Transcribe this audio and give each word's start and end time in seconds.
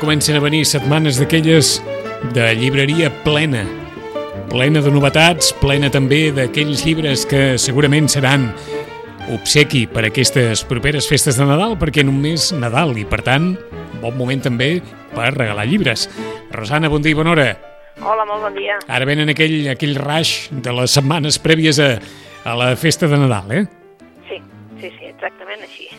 comencen 0.00 0.36
a 0.36 0.40
venir 0.40 0.64
setmanes 0.64 1.18
d'aquelles 1.20 1.76
de 2.32 2.46
llibreria 2.56 3.10
plena, 3.22 3.66
plena 4.48 4.80
de 4.80 4.90
novetats, 4.92 5.52
plena 5.60 5.90
també 5.92 6.30
d'aquells 6.32 6.86
llibres 6.86 7.26
que 7.28 7.58
segurament 7.60 8.08
seran 8.08 8.48
obsequi 9.34 9.84
per 9.92 10.06
aquestes 10.08 10.64
properes 10.64 11.08
festes 11.10 11.36
de 11.36 11.44
Nadal, 11.46 11.76
perquè 11.78 12.02
mes 12.08 12.48
Nadal 12.56 12.96
i, 12.96 13.04
per 13.04 13.20
tant, 13.26 13.52
bon 14.00 14.16
moment 14.16 14.40
també 14.40 14.70
per 15.12 15.34
regalar 15.36 15.68
llibres. 15.68 16.08
Rosana, 16.56 16.88
bon 16.88 17.04
dia 17.04 17.12
i 17.12 17.18
bona 17.20 17.34
hora. 17.36 17.48
Hola, 18.00 18.24
molt 18.24 18.48
bon 18.48 18.56
dia. 18.56 18.80
Ara 18.88 19.04
venen 19.04 19.28
aquell, 19.28 19.68
aquell 19.68 19.98
rush 20.00 20.48
de 20.50 20.72
les 20.80 20.96
setmanes 20.96 21.36
prèvies 21.44 21.78
a, 21.84 21.98
a 22.48 22.56
la 22.56 22.72
festa 22.80 23.10
de 23.10 23.20
Nadal, 23.20 23.52
eh? 23.52 23.66
Sí, 24.30 24.40
sí, 24.80 24.88
sí, 24.96 25.12
exactament 25.12 25.68
així. 25.68 25.90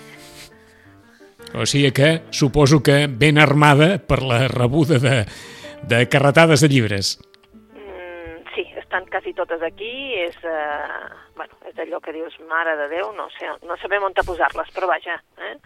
O 1.53 1.65
sigui 1.65 1.91
que 1.91 2.21
suposo 2.31 2.81
que 2.83 3.07
ben 3.07 3.37
armada 3.37 3.97
per 3.99 4.21
la 4.23 4.47
rebuda 4.47 4.99
de, 4.99 5.25
de 5.83 6.07
carretades 6.09 6.61
de 6.61 6.69
llibres. 6.69 7.17
Mm, 7.75 8.43
sí, 8.55 8.63
estan 8.79 9.05
quasi 9.11 9.33
totes 9.33 9.61
aquí, 9.61 9.91
és, 10.23 10.35
eh, 10.47 11.11
bueno, 11.35 11.53
és 11.67 11.75
allò 11.83 11.99
que 12.03 12.13
dius, 12.15 12.37
mare 12.47 12.77
de 12.79 12.87
Déu, 12.93 13.11
no 13.17 13.27
sé, 13.35 13.49
no 13.67 13.75
sabem 13.81 14.03
on 14.07 14.15
posar-les, 14.15 14.71
però 14.75 14.87
vaja, 14.87 15.17
eh? 15.39 15.57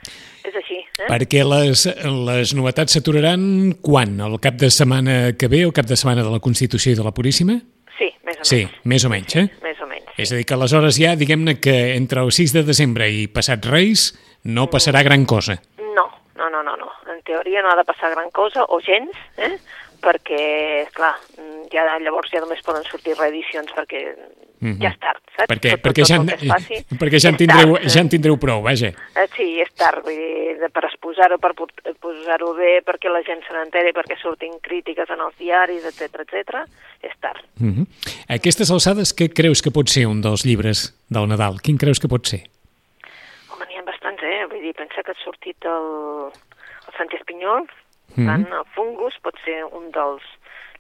és 0.50 0.56
així. 0.58 0.82
Eh? 1.00 1.08
Perquè 1.10 1.46
les, 1.46 1.86
les 2.26 2.56
novetats 2.58 2.98
s'aturaran 2.98 3.76
quan? 3.82 4.18
El 4.26 4.40
cap 4.42 4.58
de 4.62 4.70
setmana 4.74 5.34
que 5.38 5.50
ve 5.52 5.66
o 5.66 5.74
cap 5.76 5.86
de 5.90 5.98
setmana 5.98 6.26
de 6.26 6.34
la 6.34 6.42
Constitució 6.42 6.94
i 6.94 6.98
de 6.98 7.06
la 7.06 7.14
Puríssima? 7.14 7.60
Sí, 7.98 8.10
més 8.26 8.42
o 8.42 8.44
Sí, 8.44 8.64
menys. 8.66 8.82
més 8.84 9.06
o 9.06 9.10
menys, 9.14 9.36
eh? 9.40 9.48
Més 9.64 9.80
o 9.82 9.88
menys. 9.88 10.10
És 10.18 10.32
a 10.32 10.38
dir, 10.40 10.46
que 10.48 10.56
aleshores 10.56 10.98
ja, 11.00 11.14
diguem-ne 11.20 11.60
que 11.60 11.96
entre 11.96 12.22
el 12.24 12.32
6 12.32 12.54
de 12.56 12.64
desembre 12.68 13.08
i 13.12 13.28
passat 13.28 13.66
Reis 13.68 14.14
no 14.44 14.70
passarà 14.72 15.02
gran 15.04 15.26
cosa. 15.26 15.58
No, 16.36 16.50
no, 16.50 16.62
no, 16.64 16.76
no. 16.78 16.92
En 17.12 17.22
teoria 17.24 17.62
no 17.62 17.72
ha 17.72 17.76
de 17.76 17.84
passar 17.84 18.12
gran 18.12 18.30
cosa, 18.32 18.64
o 18.68 18.80
gens, 18.82 19.12
eh? 19.38 19.58
perquè, 20.06 20.88
clar, 20.94 21.16
mm, 21.38 21.70
ja 21.74 21.98
llavors 22.00 22.30
ja 22.32 22.42
només 22.44 22.62
poden 22.62 22.84
sortir 22.84 23.16
reedicions 23.18 23.72
perquè 23.74 24.02
Mhm. 24.62 24.80
ja 24.82 24.90
és 24.90 25.00
tard, 25.00 25.20
saps? 25.36 25.50
Perquè, 25.50 25.72
Tot- 25.72 25.82
tot- 25.82 25.86
perquè, 25.86 26.02
tot 26.04 26.10
ja, 26.10 26.36
es 26.36 26.48
faci 26.48 26.76
perquè 26.98 27.20
ja, 27.20 27.30
en 27.34 27.38
tindreu, 27.38 27.74
tard, 27.76 27.88
ja 27.90 28.00
eh? 28.00 28.02
en 28.04 28.10
tindreu 28.10 28.38
prou, 28.40 28.62
vaja. 28.64 28.88
Eh, 29.16 29.28
Sí, 29.36 29.60
és 29.60 29.72
tard, 29.76 30.04
vull 30.04 30.16
dir, 30.16 30.70
per 30.72 30.86
exposar-ho, 30.86 31.38
per 31.40 31.52
posar-ho 32.00 32.54
bé, 32.56 32.82
perquè 32.86 33.10
la 33.12 33.22
gent 33.24 33.42
se 33.48 33.54
n'enteri, 33.54 33.92
perquè 33.92 34.16
surtin 34.22 34.60
crítiques 34.62 35.10
en 35.10 35.20
els 35.20 35.36
diaris, 35.38 35.84
etc 35.86 36.22
etc. 36.24 36.64
és 37.02 37.12
tard. 37.20 37.42
-huh. 37.60 37.86
A 38.30 38.34
aquestes 38.36 38.72
alçades, 38.72 39.14
què 39.16 39.32
creus 39.34 39.62
que 39.62 39.72
pot 39.72 39.88
ser 39.90 40.06
un 40.08 40.22
dels 40.22 40.46
llibres 40.46 40.94
del 41.10 41.28
Nadal? 41.28 41.60
Quin 41.62 41.78
creus 41.78 42.00
que 42.00 42.08
pot 42.08 42.26
ser? 42.26 42.44
Home, 43.52 43.66
n'hi 43.68 43.78
ha 43.78 43.84
bastants, 43.84 44.24
eh? 44.24 44.46
Vull 44.50 44.62
dir, 44.62 44.74
pensa 44.74 44.95
que 45.06 45.14
ha 45.14 45.22
sortit 45.24 45.66
el, 45.70 46.32
el 46.88 46.94
Santi 46.98 47.16
Espinyol, 47.22 47.68
Mhm. 48.16 48.26
tant 48.30 48.44
el 48.54 48.66
Fungus 48.76 49.16
pot 49.26 49.36
ser 49.44 49.64
un 49.66 49.88
dels 49.92 50.22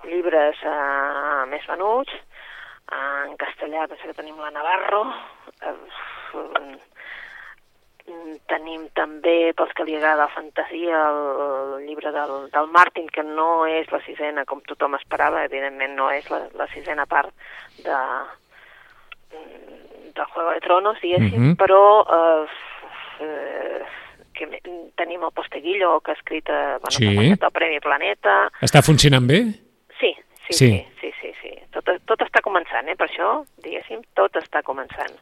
llibres 0.05 0.55
eh, 0.61 1.45
més 1.49 1.65
venuts, 1.67 2.11
en 2.93 3.33
castellà 3.41 3.87
pensa 3.89 4.05
que 4.05 4.13
tenim 4.13 4.37
la 4.37 4.51
Navarro, 4.53 5.01
eh, 5.65 5.73
mm, 8.07 8.35
tenim 8.47 8.87
també, 8.93 9.53
pels 9.57 9.73
que 9.73 9.83
li 9.87 9.95
agrada 9.97 10.27
la 10.27 10.33
fantasia, 10.35 11.01
el, 11.09 11.19
el 11.79 11.87
llibre 11.87 12.11
del, 12.13 12.35
del 12.53 12.67
Martin, 12.69 13.09
que 13.09 13.23
no 13.25 13.65
és 13.65 13.89
la 13.91 14.01
sisena 14.05 14.45
com 14.45 14.61
tothom 14.61 14.93
esperava, 14.99 15.43
evidentment 15.49 15.95
no 15.97 16.11
és 16.13 16.29
la, 16.29 16.43
la 16.53 16.67
sisena 16.67 17.07
part 17.09 17.33
de, 17.81 17.97
mm, 19.33 20.13
de 20.15 20.25
Juego 20.33 20.51
de 20.51 20.61
Tronos, 20.61 21.01
diguéssim, 21.01 21.41
Mhm. 21.49 21.55
però 21.57 21.81
eh, 22.05 22.47
eh, 23.25 23.85
que 24.35 24.47
tenim 24.95 25.23
el 25.23 25.31
Posteguillo, 25.31 25.99
que 26.01 26.11
ha 26.11 26.13
escrit 26.19 26.49
eh, 26.49 26.77
bueno, 26.81 26.91
Sí. 26.91 27.07
el 27.41 27.51
Premi 27.51 27.79
Planeta. 27.79 28.51
Està 28.61 28.81
funcionant 28.83 29.25
bé? 29.27 29.41
Sí, 29.99 30.13
sí, 30.47 30.53
Sí. 30.53 30.69
sí, 30.69 30.85
sí, 31.01 31.11
sí, 31.21 31.33
sí. 31.41 31.51
Tot, 31.71 31.89
tot 32.05 32.21
està 32.21 32.41
començant, 32.41 32.87
eh? 32.87 32.95
per 32.95 33.07
això, 33.09 33.45
diguéssim, 33.63 34.01
tot 34.13 34.35
està 34.35 34.61
començant. 34.63 35.15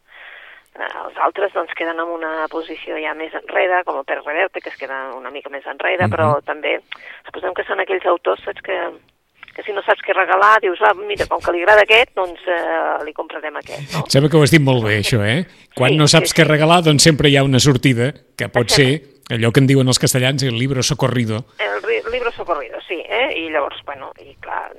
Eh, 0.75 0.81
els 1.05 1.17
altres 1.21 1.53
doncs, 1.53 1.73
queden 1.77 1.99
en 1.99 2.07
una 2.09 2.47
posició 2.49 2.97
ja 2.97 3.13
més 3.13 3.33
enrere, 3.33 3.83
com 3.85 3.99
el 3.99 4.05
Pere 4.05 4.21
Reverte, 4.25 4.59
que 4.59 4.69
es 4.69 4.77
queda 4.77 5.13
una 5.13 5.29
mica 5.29 5.49
més 5.49 5.65
enrere, 5.67 6.07
Mhm. 6.07 6.11
però 6.13 6.41
també 6.43 6.79
suposem 7.25 7.53
que 7.53 7.63
són 7.63 7.79
aquells 7.79 8.05
autors 8.05 8.41
saps, 8.43 8.61
que, 8.61 8.77
que 9.53 9.61
si 9.63 9.71
no 9.71 9.81
saps 9.85 10.01
què 10.01 10.13
regalar, 10.17 10.59
dius, 10.61 10.79
ah, 10.81 10.93
mira, 10.97 11.27
com 11.29 11.39
que 11.39 11.51
li 11.53 11.61
agrada 11.61 11.83
aquest, 11.85 12.13
doncs 12.15 12.41
eh, 12.49 13.03
li 13.05 13.13
comprarem 13.13 13.55
aquest, 13.61 13.93
no? 13.93 14.03
Sembla 14.09 14.29
que 14.29 14.37
ho 14.37 14.43
has 14.43 14.51
dit 14.51 14.61
molt 14.61 14.83
bé, 14.83 14.99
això, 15.03 15.21
eh? 15.23 15.45
Quan 15.77 15.91
Sí, 15.93 15.97
no 15.97 16.07
sí, 16.07 16.15
saps 16.17 16.31
sí. 16.33 16.37
què 16.41 16.47
regalar, 16.47 16.81
doncs 16.83 17.03
sempre 17.03 17.29
hi 17.29 17.37
ha 17.37 17.43
una 17.43 17.59
sortida, 17.59 18.11
que 18.37 18.49
pot 18.49 18.69
ser 18.73 19.01
allò 19.29 19.51
que 19.53 19.61
en 19.61 19.67
diuen 19.69 19.87
els 19.87 19.99
castellans, 20.01 20.43
el 20.43 20.57
libro 20.57 20.81
socorrido. 20.83 21.45
El 21.59 22.11
libro 22.11 22.31
socorrido, 22.31 22.81
sí, 22.87 22.97
eh? 23.07 23.29
I 23.45 23.49
llavors, 23.53 23.79
bueno, 23.85 24.11
i 24.19 24.33
clar, 24.41 24.71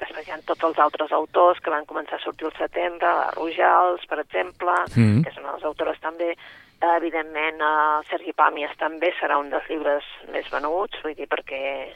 després 0.00 0.26
hi 0.26 0.30
ha 0.32 0.38
tots 0.46 0.62
els 0.64 0.78
altres 0.78 1.12
autors 1.12 1.58
que 1.60 1.70
van 1.70 1.84
començar 1.84 2.16
a 2.16 2.22
sortir 2.24 2.46
al 2.46 2.54
setembre, 2.58 3.06
la 3.06 3.30
Rujals, 3.36 4.06
per 4.06 4.20
exemple, 4.20 4.72
Mm. 4.96 5.22
que 5.24 5.32
són 5.34 5.44
els 5.54 5.64
autores 5.64 5.98
també, 6.00 6.36
evidentment, 6.96 7.60
eh, 7.60 8.06
Sergi 8.10 8.32
Pàmies 8.36 8.74
també 8.78 9.12
serà 9.20 9.38
un 9.40 9.50
dels 9.50 9.66
llibres 9.68 10.04
més 10.32 10.48
venuts, 10.52 10.98
vull 11.02 11.14
dir, 11.14 11.26
perquè 11.28 11.94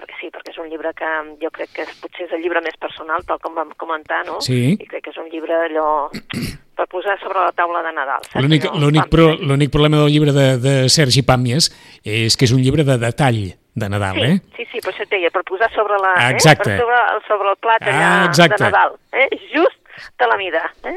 perquè 0.00 0.16
sí, 0.20 0.30
perquè 0.32 0.54
és 0.54 0.58
un 0.62 0.70
llibre 0.72 0.92
que 0.96 1.10
jo 1.42 1.52
crec 1.54 1.70
que 1.76 1.84
és, 1.86 1.92
potser 2.02 2.26
és 2.26 2.34
el 2.36 2.42
llibre 2.44 2.62
més 2.64 2.76
personal, 2.80 3.22
tal 3.28 3.38
com 3.44 3.54
vam 3.54 3.70
comentar, 3.80 4.24
no? 4.26 4.40
Sí. 4.44 4.74
I 4.80 4.88
crec 4.88 5.04
que 5.06 5.14
és 5.14 5.20
un 5.20 5.28
llibre 5.32 5.54
allò 5.68 6.08
per 6.80 6.88
posar 6.88 7.18
sobre 7.20 7.44
la 7.44 7.52
taula 7.52 7.82
de 7.84 7.92
Nadal. 7.92 8.24
L'únic 8.40 8.64
pam, 9.04 9.10
pro, 9.12 9.26
problema 9.70 10.00
del 10.00 10.12
llibre 10.14 10.32
de, 10.32 10.46
de 10.58 10.74
Sergi 10.88 11.22
Pàmies 11.28 11.70
és 12.04 12.36
que 12.36 12.48
és 12.48 12.54
un 12.56 12.62
llibre 12.64 12.84
de 12.88 12.96
detall 12.98 13.42
de 13.80 13.88
Nadal, 13.88 14.16
Sí, 14.16 14.24
eh? 14.26 14.38
sí, 14.56 14.64
sí, 14.72 14.80
per 14.82 14.90
això 14.92 15.04
et 15.06 15.12
deia, 15.12 15.30
per 15.30 15.44
posar 15.46 15.68
sobre 15.76 15.96
la... 16.02 16.14
Exacte. 16.32 16.72
Eh? 16.74 16.78
Per 16.80 16.82
sobre, 16.82 17.26
sobre 17.28 17.52
el 17.52 17.58
plat 17.62 17.84
allà 17.86 18.08
Ah, 18.08 18.24
exacte. 18.26 18.56
de 18.58 18.64
Nadal. 18.66 18.96
Eh? 19.12 19.28
Just 19.52 19.79
de 20.18 20.26
la 20.30 20.36
mida. 20.40 20.62
Eh? 20.84 20.96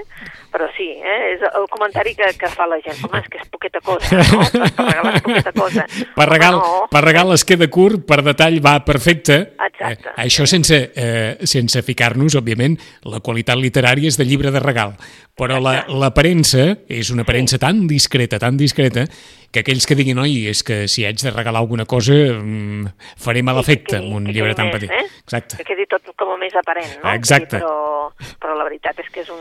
Però 0.54 0.68
sí, 0.78 0.90
eh? 1.00 1.34
és 1.34 1.42
el 1.50 1.68
comentari 1.72 2.14
que, 2.16 2.32
que 2.40 2.50
fa 2.54 2.68
la 2.70 2.80
gent. 2.84 3.00
Home, 3.08 3.20
és 3.24 3.30
que 3.32 3.42
és 3.42 3.50
poqueta 3.52 3.82
cosa, 3.84 4.20
no? 4.22 4.44
Per, 4.54 4.70
per 4.78 4.88
regalar 4.90 5.14
és 5.16 5.26
poqueta 5.26 5.54
cosa. 5.56 5.86
Per 6.20 6.28
regal, 6.30 6.60
Home, 6.60 6.82
no. 6.84 6.88
per 6.92 7.02
regal 7.04 7.34
es 7.34 7.44
queda 7.48 7.68
curt, 7.74 8.04
per 8.08 8.22
detall 8.24 8.60
va 8.64 8.78
perfecte. 8.86 9.38
Exacte. 9.68 10.10
Eh, 10.14 10.28
això 10.28 10.46
sense, 10.50 10.78
eh, 10.96 11.38
sense 11.50 11.82
ficar-nos, 11.84 12.36
òbviament, 12.40 12.78
la 13.10 13.20
qualitat 13.26 13.58
literària 13.58 14.12
és 14.12 14.18
de 14.20 14.28
llibre 14.30 14.52
de 14.54 14.62
regal. 14.62 14.94
Però 15.36 15.58
la- 15.60 15.84
l'aparença 15.90 16.78
és 16.88 17.10
una 17.10 17.24
aparença 17.26 17.58
tan 17.58 17.88
discreta, 17.90 18.38
tan 18.40 18.58
discreta, 18.58 19.08
que 19.54 19.62
aquells 19.62 19.86
que 19.86 19.96
diguin, 19.96 20.18
oi, 20.20 20.48
és 20.50 20.64
que 20.66 20.88
si 20.90 21.06
haig 21.06 21.22
de 21.22 21.32
regalar 21.32 21.62
alguna 21.62 21.86
cosa 21.86 22.16
mm, 22.16 22.96
faré 23.22 23.44
mal 23.46 23.60
Sí, 23.62 23.66
que 23.68 23.72
efecte 23.72 24.00
amb 24.02 24.16
un 24.18 24.26
que 24.26 24.34
llibre 24.34 24.56
tan 24.58 24.72
petit. 24.74 24.90
Eh? 24.90 25.06
Exacte. 25.22 25.60
Que 25.62 25.68
quedi 25.68 25.86
tot 25.92 26.10
com 26.18 26.34
més 26.42 26.56
aparent, 26.58 26.98
no? 27.04 27.14
Exacte. 27.14 27.62
Sí, 27.62 27.62
però, 27.62 28.34
però 28.42 28.58
la 28.58 28.66
veritat 28.66 29.00
és 29.04 29.12
que 29.14 29.22
és 29.22 29.30
un, 29.30 29.40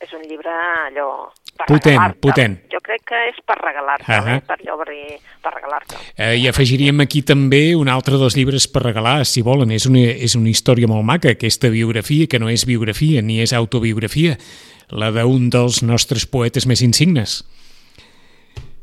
és 0.00 0.14
un 0.14 0.22
llibre 0.30 0.54
allò... 0.86 1.10
Per 1.58 1.66
Potent, 1.66 2.12
potent. 2.22 2.52
Jo 2.70 2.78
crec 2.86 3.02
que 3.10 3.18
és 3.32 3.38
per 3.42 3.56
regalar-te, 3.58 4.06
Ahà. 4.14 4.36
eh? 4.36 4.42
per 4.46 4.60
per, 4.62 4.92
per 5.42 5.52
regalar-te. 5.56 5.98
Eh, 6.14 6.36
I 6.38 6.46
afegiríem 6.46 7.02
aquí 7.02 7.24
també 7.26 7.74
un 7.74 7.90
altre 7.90 8.14
dels 8.14 8.36
llibres 8.38 8.68
per 8.70 8.84
regalar, 8.84 9.24
si 9.26 9.42
volen. 9.42 9.72
És 9.74 9.88
una, 9.90 10.04
és 10.06 10.36
una 10.38 10.52
història 10.52 10.86
molt 10.86 11.02
maca, 11.02 11.32
aquesta 11.34 11.66
biografia, 11.74 12.28
que 12.30 12.38
no 12.38 12.46
és 12.46 12.62
biografia 12.62 13.24
ni 13.26 13.40
és 13.42 13.50
autobiografia, 13.58 14.38
la 14.94 15.10
d'un 15.10 15.50
dels 15.50 15.82
nostres 15.82 16.30
poetes 16.30 16.70
més 16.70 16.84
insignes. 16.86 17.40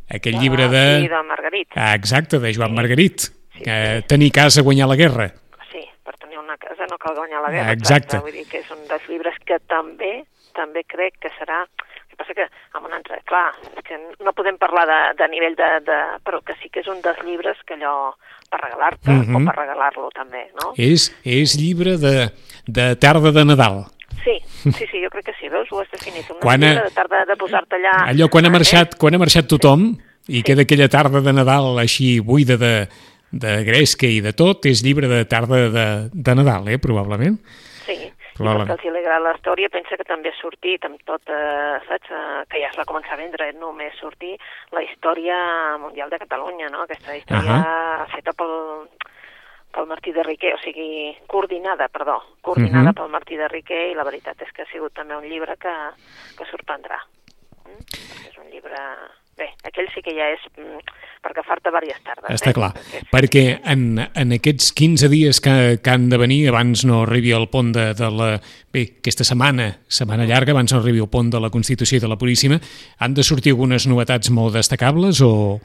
Aquell 0.09 0.37
llibre 0.39 0.67
de... 0.69 0.83
Sí, 1.01 1.07
del 1.07 1.25
Margarit. 1.25 1.67
Ah, 1.75 1.93
exacte, 1.95 2.39
de 2.39 2.53
Joan 2.53 2.73
Margarit. 2.75 3.19
Sí, 3.55 3.63
Eh, 3.65 4.01
tenir 4.07 4.31
casa, 4.35 4.61
guanyar 4.61 4.87
la 4.89 4.95
guerra. 4.99 5.29
Sí, 5.71 5.81
per 6.03 6.17
tenir 6.19 6.37
una 6.37 6.57
casa 6.57 6.85
no 6.91 6.97
cal 6.97 7.15
guanyar 7.15 7.41
la 7.41 7.51
guerra. 7.51 7.71
Exacte. 7.71 8.19
Vull 8.19 8.33
dir 8.35 8.45
que 8.51 8.59
és 8.59 8.69
un 8.71 8.81
dels 8.89 9.05
llibres 9.09 9.35
que 9.45 9.59
també 9.67 10.25
també 10.53 10.83
crec 10.87 11.17
que 11.19 11.29
serà... 11.39 11.63
El 11.65 12.09
que 12.11 12.15
passa 12.19 12.33
que 12.35 12.45
amb 12.77 12.85
un 12.87 12.93
altre... 12.95 13.17
Clar, 13.27 13.47
és 13.75 13.83
que 13.87 13.97
no 14.23 14.31
podem 14.35 14.55
parlar 14.59 14.85
de, 14.87 14.99
de 15.19 15.27
nivell 15.31 15.55
de, 15.59 15.69
de... 15.87 15.97
Però 16.23 16.39
que 16.45 16.53
sí 16.61 16.69
que 16.71 16.79
és 16.83 16.87
un 16.91 17.01
dels 17.03 17.19
llibres 17.25 17.57
que 17.67 17.75
allò 17.79 18.13
per 18.51 18.59
regalar-te 18.61 19.11
Mhm. 19.11 19.35
o 19.35 19.41
per 19.47 19.55
regalar-lo 19.57 20.09
també, 20.15 20.45
no? 20.61 20.71
És, 20.77 21.09
és 21.23 21.57
llibre 21.59 21.97
de, 21.97 22.29
de 22.67 22.95
tarda 22.95 23.31
de 23.35 23.43
Nadal. 23.43 23.85
Sí, 24.25 24.35
sí, 24.73 24.87
sí, 24.89 25.03
jo 25.03 25.11
crec 25.13 25.29
que 25.29 25.35
sí, 25.39 25.49
veus? 25.53 25.69
Ho 25.71 25.79
has 25.83 25.91
definit. 25.93 26.25
Un 26.33 26.41
Quan 26.41 26.65
ha- 26.65 26.73
de 26.81 26.91
tarda 26.95 27.23
de 27.29 27.37
posar-te 27.37 27.77
allà... 27.77 27.93
Allò 28.09 28.27
quan 28.33 28.47
ha 28.47 28.51
eh? 28.51 28.55
marxat, 28.57 28.97
quan 29.01 29.13
ha 29.13 29.21
marxat 29.21 29.47
tothom 29.51 29.91
i 30.27 30.41
queda 30.41 30.65
aquella 30.65 30.89
tarda 30.89 31.21
de 31.21 31.33
Nadal 31.37 31.77
així 31.77 32.17
buida 32.25 32.57
de, 32.57 32.73
de 33.29 33.55
gresca 33.67 34.09
i 34.09 34.19
de 34.25 34.33
tot, 34.33 34.65
és 34.65 34.81
llibre 34.81 35.11
de 35.11 35.21
tarda 35.29 35.67
de, 35.69 35.87
de 36.09 36.37
Nadal, 36.41 36.73
eh, 36.73 36.81
probablement. 36.81 37.37
Sí, 37.85 37.99
Probablement. 38.35 38.67
I 38.67 38.75
els 38.75 38.91
li 38.91 38.99
agrada 38.99 39.23
la 39.23 39.33
història 39.37 39.69
pensa 39.71 39.95
que 39.95 40.03
també 40.07 40.27
ha 40.27 40.35
sortit 40.35 40.83
amb 40.83 40.99
tot, 41.07 41.21
eh, 41.31 41.77
saps, 41.87 42.09
eh, 42.11 42.41
que 42.51 42.59
ja 42.59 42.67
es 42.67 42.75
va 42.75 42.83
començar 42.89 43.13
a 43.15 43.21
vendre, 43.21 43.47
eh, 43.47 43.55
només 43.55 43.95
sortir 43.95 44.33
la 44.75 44.83
història 44.83 45.37
mundial 45.79 46.09
de 46.11 46.19
Catalunya, 46.19 46.67
no? 46.73 46.83
Aquesta 46.83 47.15
història 47.15 47.55
uh 47.55 47.63
-huh. 47.63 48.07
feta 48.11 48.33
pel, 48.35 48.89
pel 49.75 49.89
Martí 49.91 50.13
de 50.15 50.23
Riquer, 50.23 50.53
o 50.55 50.61
sigui, 50.63 51.11
coordinada, 51.27 51.89
perdó, 51.91 52.21
coordinada 52.41 52.89
uh 52.89 52.93
-huh. 52.93 53.01
pel 53.01 53.11
Martí 53.11 53.35
de 53.35 53.47
Riquer, 53.47 53.91
i 53.91 53.95
la 53.95 54.07
veritat 54.07 54.41
és 54.41 54.51
que 54.53 54.63
ha 54.63 54.71
sigut 54.71 54.93
també 54.93 55.15
un 55.15 55.27
llibre 55.27 55.57
que, 55.57 55.75
que 56.37 56.49
sorprendrà. 56.51 56.99
Mm? 57.65 57.83
És 58.29 58.37
un 58.37 58.49
llibre 58.49 58.79
Bé, 59.35 59.49
aquell 59.67 59.89
sí 59.91 59.99
que 59.99 60.13
ja 60.15 60.29
és 60.31 60.43
mm, 60.55 60.77
per 61.19 61.33
agafar-te 61.33 61.67
diverses 61.67 61.99
tardes. 62.07 62.37
Està 62.37 62.53
eh? 62.53 62.55
clar, 62.55 62.69
perquè 63.11 63.43
en, 63.67 63.99
en 63.99 64.31
aquests 64.31 64.69
15 64.71 65.09
dies 65.11 65.41
que, 65.43 65.55
que 65.83 65.91
han 65.91 66.07
de 66.07 66.19
venir, 66.21 66.47
abans 66.47 66.85
no 66.87 67.01
arribi 67.03 67.33
el 67.35 67.49
pont 67.51 67.73
de, 67.75 67.89
de 67.99 68.11
la... 68.15 68.29
Bé, 68.71 68.85
aquesta 69.01 69.27
setmana, 69.27 69.73
setmana 69.91 70.23
llarga, 70.29 70.55
abans 70.55 70.71
no 70.71 70.79
arribi 70.79 71.03
el 71.03 71.11
pont 71.11 71.33
de 71.33 71.41
la 71.43 71.51
Constitució 71.51 71.99
i 71.99 72.03
de 72.05 72.07
la 72.07 72.15
Puríssima, 72.15 72.61
han 73.03 73.17
de 73.17 73.27
sortir 73.27 73.51
algunes 73.51 73.89
novetats 73.91 74.31
molt 74.31 74.55
destacables 74.55 75.19
o...? 75.19 75.59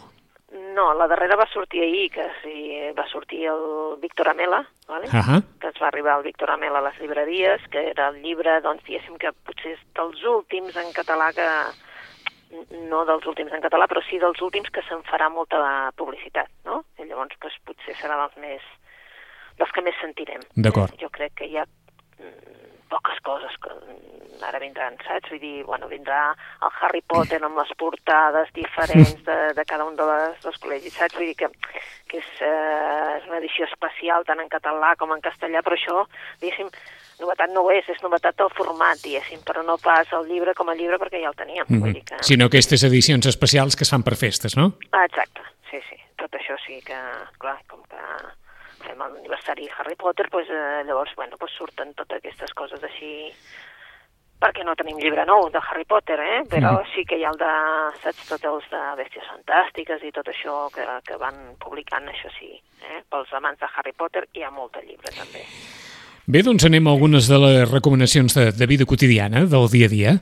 No, 0.81 0.95
la 0.97 1.07
darrera 1.11 1.37
va 1.37 1.45
sortir 1.53 1.83
ahir, 1.85 2.07
que 2.15 2.25
sí, 2.41 2.55
va 2.97 3.05
sortir 3.11 3.43
el 3.51 3.99
Víctor 4.01 4.31
Amela, 4.31 4.63
vale? 4.89 5.09
uh 5.09 5.21
-huh. 5.27 5.43
que 5.61 5.69
es 5.69 5.79
va 5.83 5.89
arribar 5.89 6.17
el 6.17 6.25
Víctor 6.25 6.51
Amela 6.51 6.79
a 6.79 6.87
les 6.89 6.99
llibreries, 7.01 7.61
que 7.69 7.91
era 7.91 8.09
el 8.09 8.23
llibre, 8.23 8.61
doncs, 8.63 8.83
diguéssim 8.85 9.19
que 9.19 9.33
potser 9.45 9.73
és 9.73 9.81
dels 9.95 10.25
últims 10.25 10.75
en 10.77 10.89
català 10.93 11.35
que, 11.35 11.49
no 12.89 13.05
dels 13.05 13.27
últims 13.27 13.53
en 13.53 13.61
català, 13.61 13.87
però 13.87 14.01
sí 14.09 14.19
dels 14.19 14.41
últims 14.41 14.71
que 14.71 14.83
se'n 14.89 15.03
farà 15.03 15.29
molta 15.29 15.93
publicitat, 15.97 16.49
no? 16.65 16.85
I 16.99 17.05
llavors, 17.05 17.37
doncs, 17.41 17.61
potser 17.65 17.95
serà 17.97 18.17
dels 18.17 18.37
més 18.37 18.63
dels 19.59 19.73
que 19.73 19.83
més 19.83 19.97
sentirem. 20.01 20.41
D'acord. 20.57 20.95
Jo 21.01 21.11
crec 21.11 21.35
que 21.35 21.47
hi 21.47 21.57
ha 21.59 21.67
poques 22.91 23.21
coses 23.27 23.55
que 23.63 23.73
ara 24.47 24.61
vindran, 24.63 24.97
saps? 25.05 25.31
Vull 25.31 25.41
dir, 25.43 25.65
bueno, 25.67 25.89
vindrà 25.91 26.21
el 26.65 26.73
Harry 26.81 27.03
Potter 27.07 27.41
amb 27.45 27.59
les 27.61 27.73
portades 27.81 28.51
diferents 28.57 29.19
de, 29.27 29.39
de 29.57 29.65
cada 29.69 29.87
un 29.87 29.97
de 29.99 30.07
les, 30.09 30.39
dels 30.45 30.61
col·legis, 30.63 30.97
saps? 30.97 31.17
Vull 31.19 31.31
dir 31.31 31.37
que, 31.43 31.51
que 32.11 32.21
és, 32.23 32.31
eh, 32.47 33.19
és 33.19 33.29
una 33.29 33.41
edició 33.41 33.69
especial 33.69 34.27
tant 34.29 34.41
en 34.43 34.51
català 34.53 34.95
com 35.01 35.13
en 35.15 35.23
castellà, 35.25 35.63
però 35.67 35.79
això, 35.79 36.05
diguéssim, 36.43 36.73
novetat 37.21 37.53
no 37.55 37.67
ho 37.67 37.73
és, 37.75 37.89
és 37.93 38.03
novetat 38.05 38.39
del 38.41 38.53
format, 38.57 39.01
diguéssim, 39.05 39.45
però 39.47 39.65
no 39.67 39.79
pas 39.83 40.11
el 40.17 40.29
llibre 40.31 40.57
com 40.59 40.73
a 40.73 40.77
llibre 40.79 41.01
perquè 41.03 41.23
ja 41.23 41.33
el 41.33 41.39
teníem. 41.39 41.67
Mm 41.69 41.77
-hmm. 41.77 41.81
vull 41.85 41.97
dir 41.99 42.05
que... 42.05 42.23
Sinó 42.25 42.47
aquestes 42.47 42.85
edicions 42.85 43.27
especials 43.27 43.77
que 43.77 43.85
es 43.85 43.91
fan 43.91 44.03
per 44.03 44.17
festes, 44.17 44.57
no? 44.57 44.73
Ah, 44.93 45.05
exacte, 45.05 45.43
sí, 45.71 45.79
sí. 45.89 45.97
Tot 46.17 46.33
això 46.33 46.57
sí 46.67 46.81
que, 46.85 47.01
clar, 47.39 47.59
com 47.69 47.83
que 47.85 48.01
fem 48.91 49.03
l'aniversari 49.07 49.71
Harry 49.79 49.97
Potter, 49.97 50.29
doncs, 50.31 50.51
eh, 50.51 50.85
llavors, 50.89 51.15
bueno, 51.17 51.39
doncs 51.39 51.59
surten 51.59 51.95
totes 51.95 52.19
aquestes 52.19 52.55
coses 52.59 52.83
així 52.83 53.13
perquè 54.41 54.65
no 54.65 54.73
tenim 54.75 54.97
llibre 54.97 55.27
nou 55.29 55.51
de 55.53 55.61
Harry 55.61 55.85
Potter, 55.85 56.17
eh? 56.17 56.41
però 56.49 56.79
mm. 56.79 56.89
sí 56.95 57.05
que 57.05 57.19
hi 57.21 57.27
ha 57.27 57.33
el 57.35 57.39
de, 57.41 57.53
saps, 58.01 58.25
tots 58.31 58.49
els 58.49 58.71
de 58.73 58.81
Bèsties 58.97 59.29
Fantàstiques 59.29 60.07
i 60.09 60.13
tot 60.17 60.31
això 60.33 60.57
que, 60.73 60.87
que 61.05 61.19
van 61.21 61.37
publicant, 61.61 62.09
això 62.09 62.33
sí, 62.39 62.55
eh? 62.81 63.03
pels 63.13 63.33
amants 63.37 63.61
de 63.61 63.69
Harry 63.69 63.93
Potter 63.93 64.25
hi 64.33 64.47
ha 64.47 64.51
molt 64.55 64.79
de 64.79 64.87
llibre 64.89 65.13
també. 65.13 65.45
Bé, 66.31 66.45
doncs 66.47 66.65
anem 66.65 66.89
a 66.89 66.95
algunes 66.95 67.29
de 67.29 67.37
les 67.43 67.69
recomanacions 67.69 68.37
de, 68.39 68.49
de 68.57 68.71
vida 68.71 68.89
quotidiana, 68.89 69.45
del 69.45 69.69
dia 69.73 69.91
a 69.91 69.93
dia. 69.93 70.17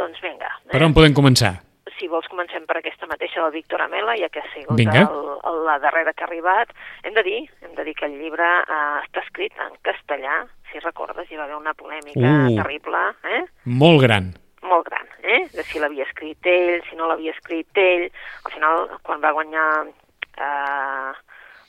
Doncs 0.00 0.20
vinga. 0.24 0.48
Eh? 0.64 0.72
Per 0.72 0.84
on 0.86 0.96
podem 0.96 1.16
començar? 1.16 1.58
Si 1.98 2.08
vols 2.08 2.28
comencem 2.30 2.64
per 2.64 2.78
aquesta 2.78 2.97
mateixa 3.10 3.42
del 3.42 3.56
Víctor 3.56 3.82
Amela, 3.84 4.16
ja 4.20 4.28
que 4.32 4.42
ha 4.42 4.50
sigut 4.54 4.80
el, 4.80 4.90
el, 4.98 5.62
la 5.66 5.78
darrera 5.82 6.14
que 6.14 6.24
ha 6.24 6.28
arribat. 6.28 6.74
Hem 7.04 7.16
de 7.16 7.24
dir, 7.26 7.40
hem 7.64 7.74
de 7.76 7.86
dir 7.88 7.96
que 7.98 8.08
el 8.08 8.18
llibre 8.20 8.48
eh, 8.62 8.98
està 9.04 9.24
escrit 9.24 9.56
en 9.64 9.76
castellà, 9.86 10.42
si 10.72 10.82
recordes, 10.84 11.30
hi 11.30 11.40
va 11.40 11.46
haver 11.48 11.56
una 11.56 11.72
polèmica 11.74 12.28
uh, 12.28 12.52
terrible. 12.60 13.00
Eh? 13.24 13.46
Molt 13.64 14.04
gran 14.04 14.34
molt 14.68 14.84
gran, 14.88 15.06
eh? 15.22 15.46
de 15.54 15.62
si 15.64 15.78
l'havia 15.80 16.04
escrit 16.04 16.46
ell, 16.50 16.82
si 16.88 16.96
no 16.98 17.06
l'havia 17.08 17.32
escrit 17.32 17.78
ell. 17.78 18.08
Al 18.44 18.52
final, 18.52 18.88
quan 19.06 19.22
va 19.22 19.32
guanyar 19.32 19.68
eh, 19.86 21.12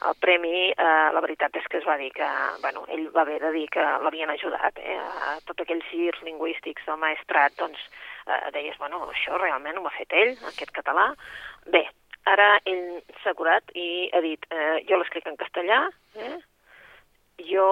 el 0.08 0.16
premi, 0.20 0.70
eh, 0.72 1.10
la 1.14 1.22
veritat 1.24 1.56
és 1.60 1.66
que 1.68 1.80
es 1.82 1.88
va 1.88 1.98
dir 2.00 2.10
que, 2.16 2.28
bueno, 2.64 2.86
ell 2.88 3.08
va 3.16 3.26
haver 3.26 3.40
de 3.42 3.52
dir 3.52 3.66
que 3.74 3.84
l'havien 4.04 4.30
ajudat, 4.32 4.80
eh, 4.80 4.98
a 4.98 5.38
tots 5.46 5.66
aquells 5.66 5.88
girs 5.92 6.22
lingüístics 6.24 6.86
del 6.88 7.00
maestrat, 7.02 7.56
doncs 7.60 7.80
eh, 8.28 8.52
deies, 8.56 8.78
bueno, 8.80 9.02
això 9.12 9.40
realment 9.42 9.78
ho 9.78 9.88
ha 9.88 9.96
fet 9.98 10.16
ell, 10.16 10.36
aquest 10.52 10.72
català. 10.76 11.10
Bé, 11.68 11.84
ara 12.32 12.54
ell 12.66 13.02
s'ha 13.24 13.34
curat 13.36 13.76
i 13.76 14.10
ha 14.14 14.22
dit, 14.24 14.48
eh, 14.52 14.80
jo 14.88 15.00
l'escric 15.02 15.28
en 15.28 15.40
castellà, 15.40 15.82
eh, 16.16 16.38
jo, 17.50 17.68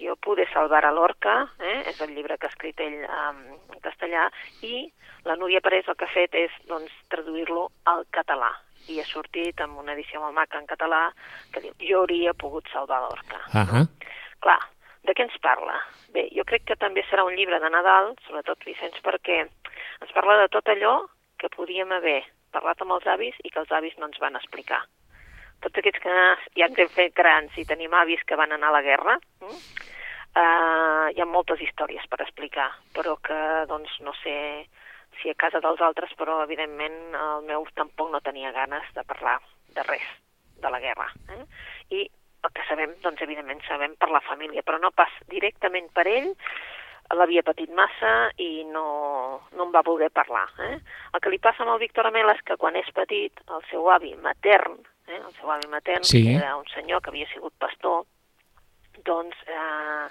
jo 0.00 0.16
pude 0.16 0.48
salvar 0.52 0.82
a 0.84 0.94
l'orca, 0.94 1.36
eh, 1.60 1.82
és 1.92 2.00
el 2.00 2.14
llibre 2.16 2.38
que 2.38 2.48
ha 2.48 2.54
escrit 2.54 2.80
ell 2.82 3.04
um, 3.06 3.44
en 3.74 3.84
castellà, 3.86 4.26
i 4.66 4.88
la 5.28 5.36
Núria 5.36 5.62
Parés 5.62 5.86
el 5.86 5.94
que 5.94 6.08
ha 6.08 6.14
fet 6.14 6.34
és 6.34 6.58
doncs, 6.66 6.90
traduir-lo 7.12 7.68
al 7.92 8.06
català, 8.10 8.50
i 8.88 9.00
ha 9.00 9.06
sortit 9.06 9.60
amb 9.60 9.78
una 9.78 9.92
edició 9.92 10.20
molt 10.20 10.34
maca 10.34 10.58
en 10.58 10.66
català 10.66 11.08
que 11.52 11.60
diu 11.60 11.72
jo 11.88 12.02
hauria 12.02 12.34
pogut 12.34 12.68
salvar 12.72 13.00
l'orca. 13.02 13.40
Uh 13.52 13.66
-huh. 13.68 13.86
Clar, 14.40 14.60
de 15.02 15.12
què 15.12 15.22
ens 15.22 15.38
parla? 15.42 15.78
Bé, 16.14 16.28
jo 16.36 16.44
crec 16.44 16.64
que 16.64 16.76
també 16.76 17.04
serà 17.08 17.24
un 17.24 17.36
llibre 17.36 17.60
de 17.60 17.70
Nadal, 17.70 18.14
sobretot 18.26 18.64
Vicenç, 18.64 19.00
perquè 19.02 19.38
ens 19.42 20.12
parla 20.12 20.36
de 20.42 20.48
tot 20.48 20.68
allò 20.68 21.06
que 21.38 21.48
podíem 21.48 21.92
haver 21.92 22.24
parlat 22.52 22.80
amb 22.82 22.92
els 22.92 23.06
avis 23.06 23.36
i 23.44 23.50
que 23.50 23.60
els 23.60 23.72
avis 23.72 23.96
no 23.98 24.06
ens 24.06 24.18
van 24.18 24.36
explicar. 24.36 24.82
Tots 25.60 25.78
aquests 25.78 26.00
que 26.00 26.16
ja 26.56 26.66
ens 26.66 26.78
hem 26.78 26.88
fet 26.88 27.14
grans 27.14 27.56
i 27.60 27.66
tenim 27.68 27.94
avis 27.94 28.22
que 28.26 28.36
van 28.36 28.52
anar 28.52 28.68
a 28.68 28.76
la 28.78 28.82
guerra, 28.82 29.18
hm? 29.40 29.56
uh, 30.40 31.06
hi 31.12 31.20
ha 31.20 31.28
moltes 31.28 31.60
històries 31.60 32.06
per 32.08 32.20
explicar, 32.24 32.70
però 32.96 33.16
que, 33.22 33.40
doncs, 33.68 33.98
no 34.06 34.14
sé, 34.22 34.36
si 35.20 35.30
a 35.30 35.36
casa 35.38 35.60
dels 35.60 35.80
altres, 35.84 36.12
però 36.18 36.40
evidentment 36.44 36.96
el 37.18 37.46
meu 37.48 37.66
tampoc 37.74 38.10
no 38.12 38.22
tenia 38.24 38.52
ganes 38.56 38.86
de 38.96 39.04
parlar 39.04 39.38
de 39.74 39.84
res, 39.88 40.08
de 40.62 40.70
la 40.70 40.80
guerra. 40.80 41.08
Eh? 41.36 41.44
I 41.96 42.04
el 42.40 42.52
que 42.56 42.64
sabem, 42.68 42.94
doncs 43.04 43.22
evidentment 43.24 43.60
sabem 43.66 43.96
per 44.00 44.10
la 44.10 44.22
família, 44.24 44.64
però 44.64 44.78
no 44.80 44.92
pas 44.96 45.12
directament 45.32 45.90
per 45.96 46.06
ell, 46.08 46.30
l'havia 47.16 47.42
patit 47.42 47.72
massa 47.74 48.30
i 48.38 48.62
no, 48.70 48.84
no 49.56 49.66
em 49.66 49.74
va 49.74 49.82
voler 49.86 50.10
parlar. 50.14 50.46
Eh? 50.68 50.76
El 51.14 51.22
que 51.22 51.32
li 51.32 51.40
passa 51.42 51.64
amb 51.64 51.74
el 51.74 51.82
Víctor 51.82 52.08
Amel 52.08 52.30
és 52.32 52.42
que 52.46 52.56
quan 52.60 52.78
és 52.78 52.88
petit, 52.96 53.42
el 53.50 53.64
seu 53.70 53.90
avi 53.92 54.14
matern, 54.22 54.78
eh? 55.08 55.18
el 55.18 55.32
seu 55.40 55.50
avi 55.50 55.68
matern, 55.72 56.06
sí. 56.06 56.22
que 56.24 56.38
era 56.38 56.54
un 56.56 56.68
senyor 56.74 57.02
que 57.02 57.12
havia 57.12 57.28
sigut 57.34 57.54
pastor, 57.58 58.06
doncs 59.04 59.36
eh, 59.48 60.06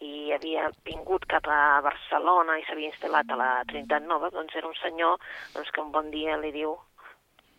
i 0.00 0.32
havia 0.32 0.70
vingut 0.84 1.26
cap 1.28 1.46
a 1.48 1.80
Barcelona 1.84 2.56
i 2.58 2.64
s'havia 2.66 2.90
instal·lat 2.90 3.30
a 3.30 3.38
la 3.40 3.50
Trinitat 3.68 4.06
Nova, 4.08 4.30
doncs 4.32 4.56
era 4.56 4.68
un 4.68 4.76
senyor 4.80 5.18
doncs, 5.54 5.70
que 5.70 5.82
un 5.82 5.92
bon 5.92 6.10
dia 6.14 6.38
li 6.40 6.52
diu 6.56 6.76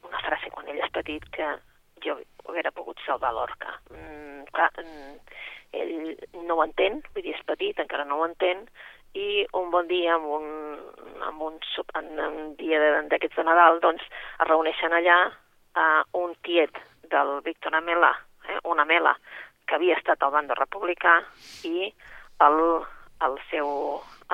una 0.07 0.21
frase 0.25 0.49
quan 0.53 0.69
ell 0.71 0.81
és 0.81 0.93
petit 0.93 1.27
que 1.35 1.51
jo 2.01 2.17
hauria 2.47 2.73
pogut 2.73 2.99
salvar 3.05 3.33
l'orca. 3.35 3.75
Mm, 3.93 4.47
clar, 4.55 4.71
mm, 4.81 5.19
ell 5.77 6.45
no 6.47 6.57
ho 6.57 6.63
entén, 6.65 7.01
vull 7.13 7.25
dir, 7.27 7.35
és 7.37 7.45
petit, 7.45 7.77
encara 7.79 8.07
no 8.09 8.17
ho 8.19 8.25
entén, 8.25 8.65
i 9.13 9.45
un 9.59 9.69
bon 9.71 9.87
dia, 9.87 10.15
amb 10.15 10.25
un, 10.37 10.47
amb 11.27 11.41
un, 11.43 11.59
en 11.99 12.09
un 12.25 12.55
dia 12.59 12.79
d'aquests 13.11 13.37
de 13.37 13.45
Nadal, 13.47 13.79
doncs 13.83 14.03
es 14.07 14.47
reuneixen 14.47 14.95
allà 14.95 15.17
uh, 15.27 16.01
un 16.17 16.33
tiet 16.47 16.79
del 17.11 17.39
Víctor 17.45 17.75
Amela, 17.75 18.13
eh, 18.47 18.59
una 18.71 18.85
mela, 18.87 19.13
que 19.67 19.75
havia 19.75 19.97
estat 19.99 20.23
al 20.23 20.31
bando 20.33 20.55
republicà, 20.57 21.19
i 21.67 21.91
el, 22.47 22.59
el, 23.27 23.39
seu, 23.49 23.71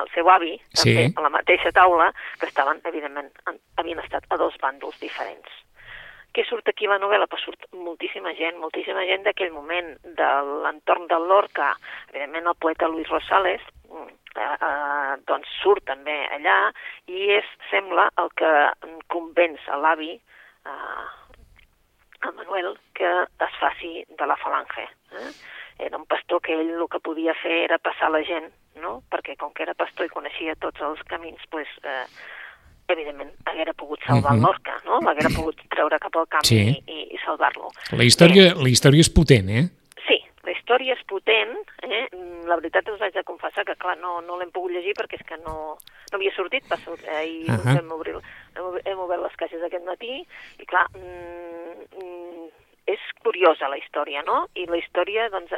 el 0.00 0.10
seu 0.14 0.28
avi, 0.32 0.56
sí. 0.72 0.92
també, 0.94 1.06
a 1.14 1.24
la 1.26 1.32
mateixa 1.34 1.72
taula, 1.76 2.10
que 2.40 2.48
estaven, 2.50 2.82
evidentment, 2.90 3.30
en, 3.50 3.58
havien 3.80 4.02
estat 4.04 4.28
a 4.30 4.38
dos 4.40 4.56
bàndols 4.62 5.00
diferents. 5.02 5.56
Què 6.36 6.44
surt 6.44 6.68
aquí 6.68 6.86
la 6.86 7.00
novel·la? 7.00 7.26
Pues 7.26 7.42
surt 7.46 7.64
moltíssima 7.72 8.34
gent, 8.38 8.58
moltíssima 8.62 9.02
gent 9.08 9.24
d'aquell 9.24 9.50
moment, 9.54 9.94
de 10.18 10.28
l'entorn 10.64 11.08
del 11.10 11.24
Lorca, 11.30 11.72
evidentment 12.10 12.52
el 12.52 12.58
poeta 12.60 12.88
Luis 12.92 13.08
Rosales, 13.10 13.64
eh, 13.88 14.42
eh, 14.44 15.14
doncs 15.26 15.54
surt 15.62 15.86
també 15.88 16.18
allà, 16.36 16.58
i 17.08 17.30
és, 17.38 17.48
sembla, 17.72 18.10
el 18.22 18.30
que 18.38 18.52
convenç 19.14 19.64
a 19.72 19.80
l'avi, 19.80 20.12
eh, 20.14 21.06
a 22.20 22.32
Manuel, 22.34 22.74
que 22.94 23.10
es 23.48 23.58
faci 23.60 24.04
de 24.18 24.26
la 24.26 24.36
falange. 24.36 24.84
Eh? 25.18 25.30
Era 25.78 25.96
un 25.96 26.06
pastor 26.06 26.42
que 26.42 26.54
ell 26.54 26.74
el 26.74 26.88
que 26.90 27.00
podia 27.00 27.34
fer 27.42 27.64
era 27.64 27.78
passar 27.78 28.10
la 28.10 28.22
gent, 28.26 28.50
no? 28.82 29.02
perquè 29.10 29.36
com 29.38 29.52
que 29.54 29.62
era 29.62 29.74
pastor 29.78 30.06
i 30.06 30.12
coneixia 30.12 30.56
tots 30.58 30.82
els 30.82 31.02
camins, 31.10 31.40
pues, 31.50 31.70
eh, 31.84 32.04
evidentment 32.88 33.30
haguera 33.46 33.74
pogut 33.74 34.00
salvar 34.06 34.32
uh 34.32 34.38
-huh. 34.38 34.46
l'orca, 34.46 34.74
no? 34.84 35.00
l'haguera 35.00 35.30
pogut 35.34 35.56
treure 35.68 35.98
cap 35.98 36.16
al 36.16 36.28
camp 36.28 36.44
sí. 36.44 36.82
i, 36.86 36.98
i, 37.14 37.18
salvar-lo. 37.24 37.70
La 37.92 38.04
història, 38.04 38.54
la 38.54 38.68
història 38.68 39.00
és 39.00 39.10
potent, 39.10 39.48
eh? 39.50 39.64
Sí, 40.06 40.18
la 40.44 40.52
història 40.52 40.94
és 40.94 41.04
potent, 41.04 41.54
eh? 41.82 42.08
la 42.48 42.56
veritat 42.56 42.88
us 42.88 43.00
haig 43.00 43.14
de 43.14 43.24
confessar 43.24 43.64
que 43.64 43.76
clar, 43.76 43.98
no, 43.98 44.20
no 44.20 44.38
l'hem 44.38 44.50
pogut 44.50 44.72
llegir 44.72 44.94
perquè 44.96 45.20
és 45.20 45.26
que 45.26 45.36
no, 45.36 45.76
no 46.10 46.16
havia 46.16 46.32
sortit, 46.34 46.64
va 46.70 46.76
sortir, 46.76 47.08
eh, 47.08 47.26
i 47.26 47.44
uh 47.44 47.54
-huh. 47.54 47.78
hem, 47.78 47.92
obrir, 47.92 48.14
hem, 48.56 48.80
hem 48.84 48.98
obert 48.98 49.22
les 49.22 49.36
caixes 49.36 49.62
aquest 49.62 49.84
matí 49.84 50.26
i 50.58 50.64
clar, 50.66 50.86
mm, 50.96 52.02
mm, 52.02 52.47
és 52.88 53.04
curiosa 53.22 53.68
la 53.68 53.78
història, 53.80 54.22
no? 54.26 54.46
I 54.56 54.64
la 54.70 54.80
història, 54.80 55.28
doncs, 55.32 55.52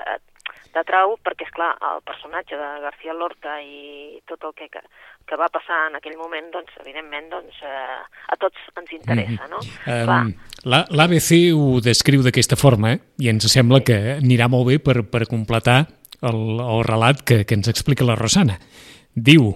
t'atrau 0.74 1.16
perquè, 1.24 1.46
és 1.46 1.54
clar, 1.54 1.70
el 1.92 2.02
personatge 2.06 2.58
de 2.58 2.68
García 2.84 3.14
Lorca 3.14 3.56
i 3.62 4.18
tot 4.28 4.44
el 4.48 4.54
que, 4.58 4.68
que, 4.72 4.82
que 5.28 5.38
va 5.38 5.50
passar 5.52 5.78
en 5.88 5.98
aquell 5.98 6.16
moment, 6.18 6.50
doncs, 6.54 6.74
evidentment, 6.82 7.30
doncs, 7.32 7.62
eh, 7.66 8.00
a 8.34 8.38
tots 8.40 8.68
ens 8.80 8.92
interessa, 8.96 9.48
no? 9.50 9.62
Um, 9.86 10.34
L'ABC 10.70 11.32
ho 11.56 11.80
descriu 11.84 12.24
d'aquesta 12.26 12.58
forma 12.60 12.94
eh? 12.94 13.00
i 13.22 13.30
ens 13.32 13.46
sembla 13.50 13.82
que 13.86 13.98
anirà 14.18 14.50
molt 14.52 14.68
bé 14.68 14.78
per, 14.82 15.00
per 15.08 15.26
completar 15.30 15.84
el, 16.20 16.42
el 16.60 16.84
relat 16.86 17.24
que, 17.26 17.42
que 17.46 17.58
ens 17.58 17.70
explica 17.72 18.06
la 18.06 18.18
Rosana. 18.18 18.58
Diu 19.14 19.54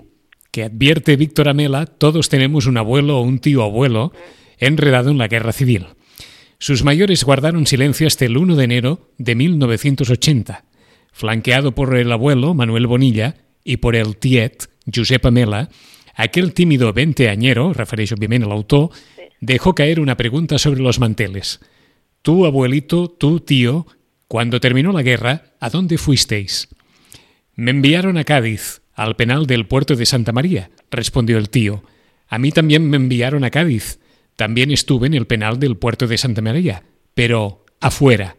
que 0.54 0.64
advierte 0.64 1.19
Víctor 1.19 1.50
Amela, 1.50 1.85
todos 1.87 2.28
tenemos 2.31 2.66
un 2.66 2.78
abuelo 2.78 3.19
o 3.19 3.26
un 3.26 3.40
tío 3.40 3.62
abuelo 3.62 4.12
enredado 4.59 5.11
en 5.11 5.19
la 5.19 5.28
guerra 5.28 5.52
civil. 5.52 5.88
Sus 6.59 6.85
mayores 6.85 7.25
guardaron 7.25 7.67
silencio 7.67 8.07
hasta 8.07 8.25
el 8.25 8.37
1 8.37 8.57
de 8.57 8.65
enero 8.65 9.11
de 9.19 9.35
1980 9.35 10.65
flanqueado 11.15 11.75
por 11.75 11.97
el 11.97 12.13
abuelo 12.13 12.55
Manuel 12.55 12.89
Bonilla 12.89 13.37
y 13.63 13.79
por 13.79 13.95
el 13.97 14.17
tiet 14.17 14.69
Josep 14.93 15.25
Amela, 15.25 15.71
aquel 16.15 16.53
tímido 16.53 16.93
veinteañero, 16.93 17.73
refereix 17.73 18.13
òbviament 18.13 18.45
a 18.45 18.51
l'autor, 18.51 18.91
dejó 19.41 19.73
caer 19.73 20.03
una 20.03 20.19
pregunta 20.19 20.59
sobre 20.59 20.83
los 20.83 20.99
manteles. 20.99 21.61
Tú, 22.21 22.45
abuelito, 22.45 23.09
tú, 23.09 23.41
tío, 23.41 23.87
cuando 24.29 24.61
terminó 24.61 24.93
la 24.93 25.03
guerra, 25.03 25.55
¿a 25.61 25.71
dónde 25.71 25.97
fuisteis? 25.97 26.69
Me 27.55 27.71
enviaron 27.71 28.19
a 28.19 28.25
Cádiz, 28.25 28.83
al 28.93 29.17
penal 29.17 29.47
del 29.47 29.67
puerto 29.67 29.95
de 29.97 30.07
Santa 30.07 30.33
María, 30.33 30.71
respondió 30.91 31.39
el 31.39 31.49
tío. 31.49 31.85
A 32.27 32.39
mí 32.39 32.51
también 32.51 32.91
me 32.91 32.97
enviaron 32.97 33.45
a 33.45 33.51
Cádiz. 33.51 34.01
También 34.37 34.71
estuve 34.71 35.07
en 35.07 35.14
el 35.14 35.26
penal 35.26 35.59
del 35.59 35.76
puerto 35.76 36.07
de 36.07 36.19
Santa 36.19 36.43
María, 36.43 36.83
pero 37.14 37.64
afuera, 37.81 38.37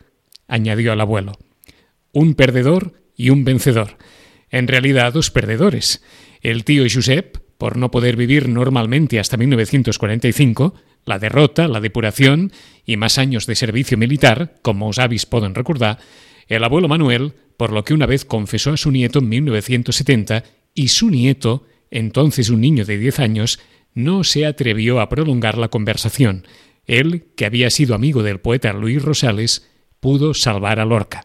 añadió 0.47 0.93
el 0.93 1.01
abuelo 1.01 1.37
un 2.15 2.33
perdedor 2.33 2.93
y 3.17 3.29
un 3.29 3.43
vencedor. 3.43 3.97
En 4.49 4.69
realidad, 4.69 5.11
dos 5.11 5.31
perdedores. 5.31 6.01
El 6.41 6.63
tío 6.63 6.85
Josep, 6.89 7.37
por 7.57 7.75
no 7.75 7.91
poder 7.91 8.15
vivir 8.15 8.47
normalmente 8.47 9.19
hasta 9.19 9.35
1945, 9.35 10.73
la 11.03 11.19
derrota, 11.19 11.67
la 11.67 11.81
depuración 11.81 12.53
y 12.85 12.95
más 12.95 13.17
años 13.17 13.47
de 13.47 13.55
servicio 13.55 13.97
militar, 13.97 14.55
como 14.61 14.87
os 14.87 14.97
avis 14.97 15.25
pueden 15.25 15.55
recordar, 15.55 15.99
el 16.47 16.63
abuelo 16.63 16.87
Manuel, 16.87 17.33
por 17.57 17.73
lo 17.73 17.83
que 17.83 17.93
una 17.93 18.05
vez 18.05 18.23
confesó 18.23 18.71
a 18.71 18.77
su 18.77 18.91
nieto 18.91 19.19
en 19.19 19.27
1970, 19.27 20.45
y 20.73 20.87
su 20.87 21.09
nieto, 21.09 21.65
entonces 21.91 22.49
un 22.49 22.61
niño 22.61 22.85
de 22.85 22.97
10 22.97 23.19
años, 23.19 23.59
no 23.95 24.23
se 24.23 24.45
atrevió 24.45 24.99
a 24.99 25.09
prolongar 25.09 25.57
la 25.57 25.69
conversación. 25.69 26.45
Él, 26.85 27.25
que 27.35 27.45
había 27.45 27.71
sido 27.71 27.95
amigo 27.95 28.21
del 28.21 28.39
poeta 28.39 28.71
Luis 28.73 29.01
Rosales, 29.01 29.67
pudo 29.99 30.35
salvar 30.35 30.79
a 30.79 30.85
Lorca. 30.85 31.23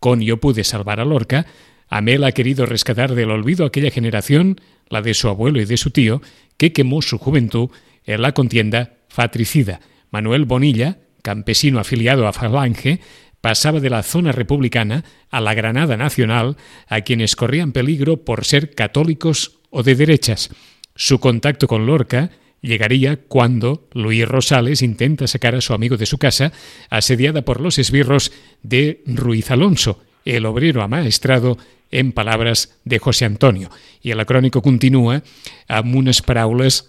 Con 0.00 0.20
Yo 0.20 0.38
pude 0.38 0.64
salvar 0.64 0.98
a 0.98 1.04
Lorca, 1.04 1.46
Amel 1.88 2.24
ha 2.24 2.32
querido 2.32 2.66
rescatar 2.66 3.14
del 3.14 3.30
olvido 3.30 3.64
aquella 3.64 3.90
generación, 3.90 4.60
la 4.88 5.02
de 5.02 5.14
su 5.14 5.28
abuelo 5.28 5.60
y 5.60 5.64
de 5.66 5.76
su 5.76 5.90
tío, 5.90 6.20
que 6.56 6.72
quemó 6.72 7.02
su 7.02 7.18
juventud 7.18 7.70
en 8.04 8.22
la 8.22 8.32
contienda 8.32 8.94
fatricida. 9.08 9.80
Manuel 10.10 10.44
Bonilla, 10.44 10.98
campesino 11.22 11.78
afiliado 11.78 12.26
a 12.26 12.32
Falange, 12.32 13.00
pasaba 13.40 13.78
de 13.78 13.90
la 13.90 14.02
zona 14.02 14.32
republicana 14.32 15.04
a 15.30 15.40
la 15.40 15.54
Granada 15.54 15.96
Nacional, 15.96 16.56
a 16.88 17.02
quienes 17.02 17.36
corrían 17.36 17.72
peligro 17.72 18.24
por 18.24 18.44
ser 18.44 18.74
católicos 18.74 19.58
o 19.70 19.82
de 19.82 19.94
derechas. 19.94 20.50
Su 20.96 21.20
contacto 21.20 21.68
con 21.68 21.86
Lorca 21.86 22.30
llegaría 22.60 23.16
cuando 23.16 23.88
Luis 23.92 24.26
Rosales 24.26 24.82
intenta 24.82 25.26
sacar 25.26 25.54
a 25.54 25.60
su 25.60 25.72
amigo 25.72 25.96
de 25.96 26.06
su 26.06 26.18
casa, 26.18 26.52
asediada 26.90 27.42
por 27.42 27.60
los 27.60 27.78
esbirros 27.78 28.32
de 28.62 29.02
Ruiz 29.06 29.50
Alonso, 29.50 30.02
el 30.24 30.46
obrero 30.46 30.82
amaestrado 30.82 31.58
en 31.90 32.12
palabras 32.12 32.78
de 32.84 32.98
José 32.98 33.24
Antonio. 33.24 33.70
I 34.02 34.10
el 34.10 34.26
crònico 34.26 34.62
continua 34.62 35.22
amb 35.68 35.94
unes 35.94 36.20
paraules 36.22 36.82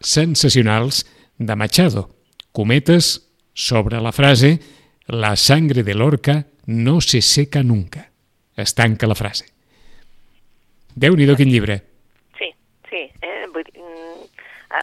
sensacionals 0.00 1.06
de 1.38 1.56
Machado. 1.56 2.10
Cometes 2.52 3.30
sobre 3.54 4.00
la 4.00 4.12
frase 4.12 4.60
«La 5.06 5.36
sangre 5.36 5.82
de 5.82 5.94
l'orca 5.94 6.46
no 6.66 7.00
se 7.00 7.22
seca 7.22 7.62
nunca». 7.62 8.10
Es 8.56 8.74
tanca 8.74 9.06
la 9.06 9.14
frase. 9.14 9.46
Déu-n'hi-do 10.94 11.36
quin 11.38 11.48
llibre. 11.50 11.80
Sí, 12.38 12.50
sí. 12.90 13.06
Eh? 13.22 13.46
Vull 13.54 13.64
dir, 13.64 13.82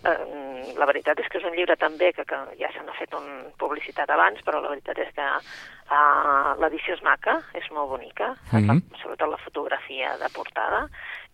Eh, 0.04 0.74
la 0.78 0.86
veritat 0.86 1.20
és 1.20 1.30
que 1.32 1.40
és 1.40 1.46
un 1.48 1.56
llibre 1.56 1.78
també 1.80 2.12
que, 2.14 2.26
que 2.28 2.40
ja 2.60 2.70
se 2.74 2.84
n'ha 2.86 2.96
fet 2.98 3.14
un 3.18 3.28
publicitat 3.62 4.10
abans, 4.14 4.42
però 4.46 4.62
la 4.62 4.74
veritat 4.74 5.00
és 5.02 5.14
que 5.16 5.28
uh, 5.28 6.52
l'edició 6.62 6.98
és 6.98 7.04
maca, 7.06 7.38
és 7.58 7.66
molt 7.72 7.90
bonica, 7.90 8.36
mm 8.52 8.68
-hmm. 8.68 8.82
sobretot 9.02 9.30
la 9.30 9.44
fotografia 9.46 10.18
de 10.18 10.30
portada, 10.34 10.88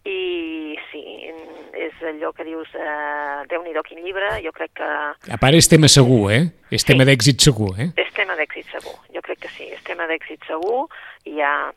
i 0.03 0.75
sí, 0.91 1.01
és 1.79 1.93
allò 2.03 2.33
que 2.35 2.43
dius, 2.43 2.67
eh, 2.75 3.45
Déu-n'hi-do 3.47 3.83
quin 3.83 4.03
llibre, 4.03 4.27
jo 4.43 4.51
crec 4.51 4.73
que... 4.75 4.89
A 5.31 5.37
part 5.39 5.55
és 5.55 5.69
tema 5.71 5.87
segur, 5.87 6.31
eh? 6.31 6.43
És 6.69 6.83
tema 6.83 7.03
sí. 7.03 7.09
d'èxit 7.09 7.39
segur, 7.39 7.71
eh? 7.79 7.87
És 7.95 8.11
tema 8.13 8.35
d'èxit 8.35 8.67
segur, 8.67 8.97
jo 9.15 9.21
crec 9.21 9.39
que 9.39 9.51
sí, 9.55 9.63
és 9.71 9.81
tema 9.83 10.03
d'èxit 10.05 10.43
segur, 10.45 10.89
i 11.23 11.37
hi 11.37 11.41
ha 11.41 11.71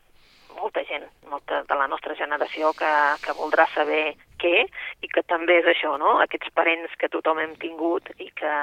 molta 0.57 0.83
gent, 0.89 1.05
molta 1.29 1.61
de 1.69 1.77
la 1.77 1.87
nostra 1.87 2.15
generació 2.19 2.73
que, 2.77 2.89
que 3.23 3.35
voldrà 3.37 3.67
saber 3.73 4.15
què 4.41 4.65
i 5.01 5.09
que 5.13 5.23
també 5.29 5.59
és 5.61 5.69
això, 5.71 5.95
no? 6.01 6.17
Aquests 6.23 6.51
parents 6.57 6.93
que 6.99 7.09
tothom 7.13 7.39
hem 7.41 7.55
tingut 7.61 8.09
i 8.17 8.29
que 8.37 8.53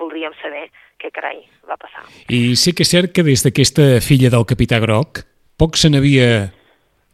voldríem 0.00 0.36
saber 0.40 0.68
què 1.00 1.10
carai 1.14 1.42
va 1.68 1.78
passar. 1.80 2.06
I 2.28 2.56
sí 2.60 2.74
que 2.76 2.86
és 2.86 2.94
cert 2.94 3.14
que 3.16 3.26
des 3.26 3.44
d'aquesta 3.44 3.98
filla 4.04 4.32
del 4.32 4.48
capità 4.48 4.80
Groc 4.82 5.24
poc 5.60 5.76
se 5.80 5.90
n'havia 5.92 6.50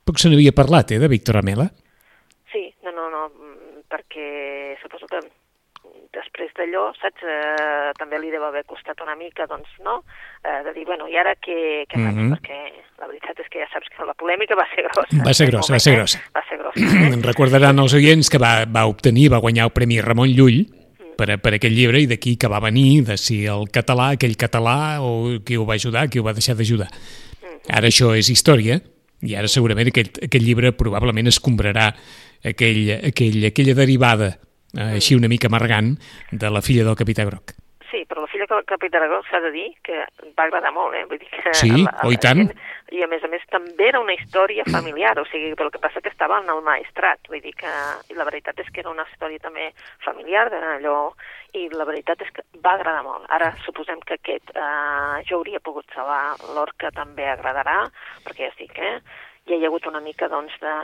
poc 0.06 0.20
se 0.22 0.30
n'havia 0.30 0.54
parlat, 0.54 0.92
eh, 0.94 1.00
de 1.02 1.10
Víctor 1.10 1.40
Amela? 1.40 1.66
Sí, 2.52 2.68
no, 2.86 2.92
no, 2.94 3.08
no, 3.10 3.24
perquè 3.90 4.76
suposo 4.82 5.08
que 5.10 5.18
després 6.16 6.50
d'allò, 6.56 6.88
saps, 6.98 7.22
eh, 7.22 7.92
també 8.00 8.18
li 8.20 8.32
deu 8.32 8.44
haver 8.46 8.64
costat 8.68 9.00
una 9.04 9.14
mica, 9.18 9.46
doncs, 9.50 9.68
no?, 9.84 10.00
eh, 10.42 10.62
de 10.66 10.72
dir, 10.76 10.86
bueno, 10.88 11.08
i 11.12 11.16
ara 11.20 11.36
què, 11.36 11.84
què 11.90 12.00
faig? 12.00 12.14
Mm 12.14 12.22
-hmm. 12.22 12.32
Perquè 12.36 12.58
la 13.00 13.10
veritat 13.10 13.40
és 13.40 13.48
que 13.52 13.60
ja 13.60 13.68
saps 13.72 13.88
que 13.92 14.04
la 14.04 14.14
polèmica 14.14 14.56
va 14.56 14.66
ser 14.74 14.88
grossa. 14.88 15.22
Va 15.24 15.34
ser 15.34 15.46
grossa, 15.50 15.72
va 15.72 15.78
ser 15.78 15.94
grossa. 15.96 16.18
Va 16.34 16.42
ser 16.48 16.58
grossa. 16.58 16.80
Eh? 16.80 17.20
Recordaran 17.30 17.78
els 17.78 17.94
oients 17.94 18.30
que 18.30 18.38
va, 18.38 18.64
va 18.64 18.86
obtenir, 18.86 19.30
va 19.30 19.44
guanyar 19.44 19.68
el 19.68 19.72
Premi 19.76 20.00
Ramon 20.00 20.28
Llull, 20.28 20.66
per, 21.16 21.38
per 21.40 21.54
aquell 21.56 21.72
llibre 21.72 22.00
i 22.00 22.06
d'aquí 22.06 22.36
que 22.36 22.48
va 22.48 22.60
venir, 22.60 23.04
de 23.08 23.16
si 23.16 23.46
el 23.46 23.68
català, 23.72 24.12
aquell 24.14 24.36
català, 24.36 25.00
o 25.00 25.40
qui 25.44 25.56
ho 25.56 25.64
va 25.64 25.74
ajudar, 25.74 26.08
qui 26.08 26.20
ho 26.20 26.26
va 26.26 26.36
deixar 26.36 26.56
d'ajudar. 26.56 26.88
Ara 27.72 27.88
això 27.88 28.12
és 28.14 28.28
història, 28.30 28.80
i 29.26 29.34
ara 29.34 29.48
segurament 29.48 29.88
aquest, 29.88 30.20
aquest 30.22 30.44
llibre 30.44 30.72
probablement 30.76 31.26
escombrarà 31.26 31.88
aquell, 32.44 32.92
aquell, 33.10 33.46
aquella 33.48 33.74
derivada 33.74 34.36
eh, 34.76 34.96
així 35.00 35.16
una 35.18 35.30
mica 35.32 35.50
amargant, 35.50 35.96
de 36.30 36.50
la 36.50 36.62
filla 36.64 36.84
del 36.84 36.98
capità 36.98 37.24
Groc. 37.24 37.56
Sí, 37.90 38.02
però 38.08 38.24
la 38.24 38.26
filla 38.26 38.46
del 38.50 38.64
capità 38.66 38.98
Groc 39.04 39.28
s'ha 39.30 39.40
de 39.40 39.50
dir 39.54 39.66
que 39.86 40.00
va 40.36 40.46
agradar 40.46 40.72
molt, 40.74 40.94
eh? 40.98 41.04
Vull 41.06 41.20
dir 41.22 41.28
que 41.30 41.52
sí, 41.54 41.70
la, 41.70 41.92
a 41.92 42.08
oh, 42.08 42.12
i 42.12 42.18
tant. 42.20 42.42
Gent, 42.42 42.64
I 42.96 43.02
a 43.02 43.08
més 43.10 43.22
a 43.26 43.30
més 43.30 43.42
també 43.50 43.88
era 43.88 44.00
una 44.02 44.14
història 44.14 44.66
familiar, 44.68 45.14
o 45.18 45.24
sigui, 45.30 45.52
però 45.58 45.68
el 45.68 45.74
que 45.74 45.82
passa 45.82 46.02
que 46.02 46.10
estava 46.10 46.40
en 46.42 46.50
el 46.50 46.62
maestrat, 46.66 47.22
vull 47.30 47.42
dir 47.42 47.54
que 47.58 47.72
i 48.10 48.18
la 48.18 48.26
veritat 48.28 48.58
és 48.62 48.70
que 48.72 48.82
era 48.82 48.92
una 48.92 49.06
història 49.10 49.42
també 49.42 49.70
familiar 50.04 50.48
d'allò, 50.52 50.98
i 51.54 51.68
la 51.72 51.86
veritat 51.88 52.22
és 52.26 52.32
que 52.34 52.44
va 52.62 52.74
agradar 52.76 53.04
molt. 53.06 53.26
Ara 53.32 53.52
suposem 53.64 54.02
que 54.06 54.18
aquest 54.18 54.52
eh, 54.54 55.22
jo 55.28 55.40
hauria 55.40 55.62
pogut 55.62 55.86
salvar, 55.94 56.36
l'Orca 56.58 56.92
també 56.94 57.30
agradarà, 57.30 57.84
perquè 58.26 58.46
ja 58.46 58.52
estic, 58.52 58.76
eh? 58.78 58.98
Hi 59.46 59.62
ha 59.62 59.70
hagut 59.70 59.86
una 59.86 60.02
mica, 60.02 60.28
doncs, 60.28 60.54
de 60.62 60.74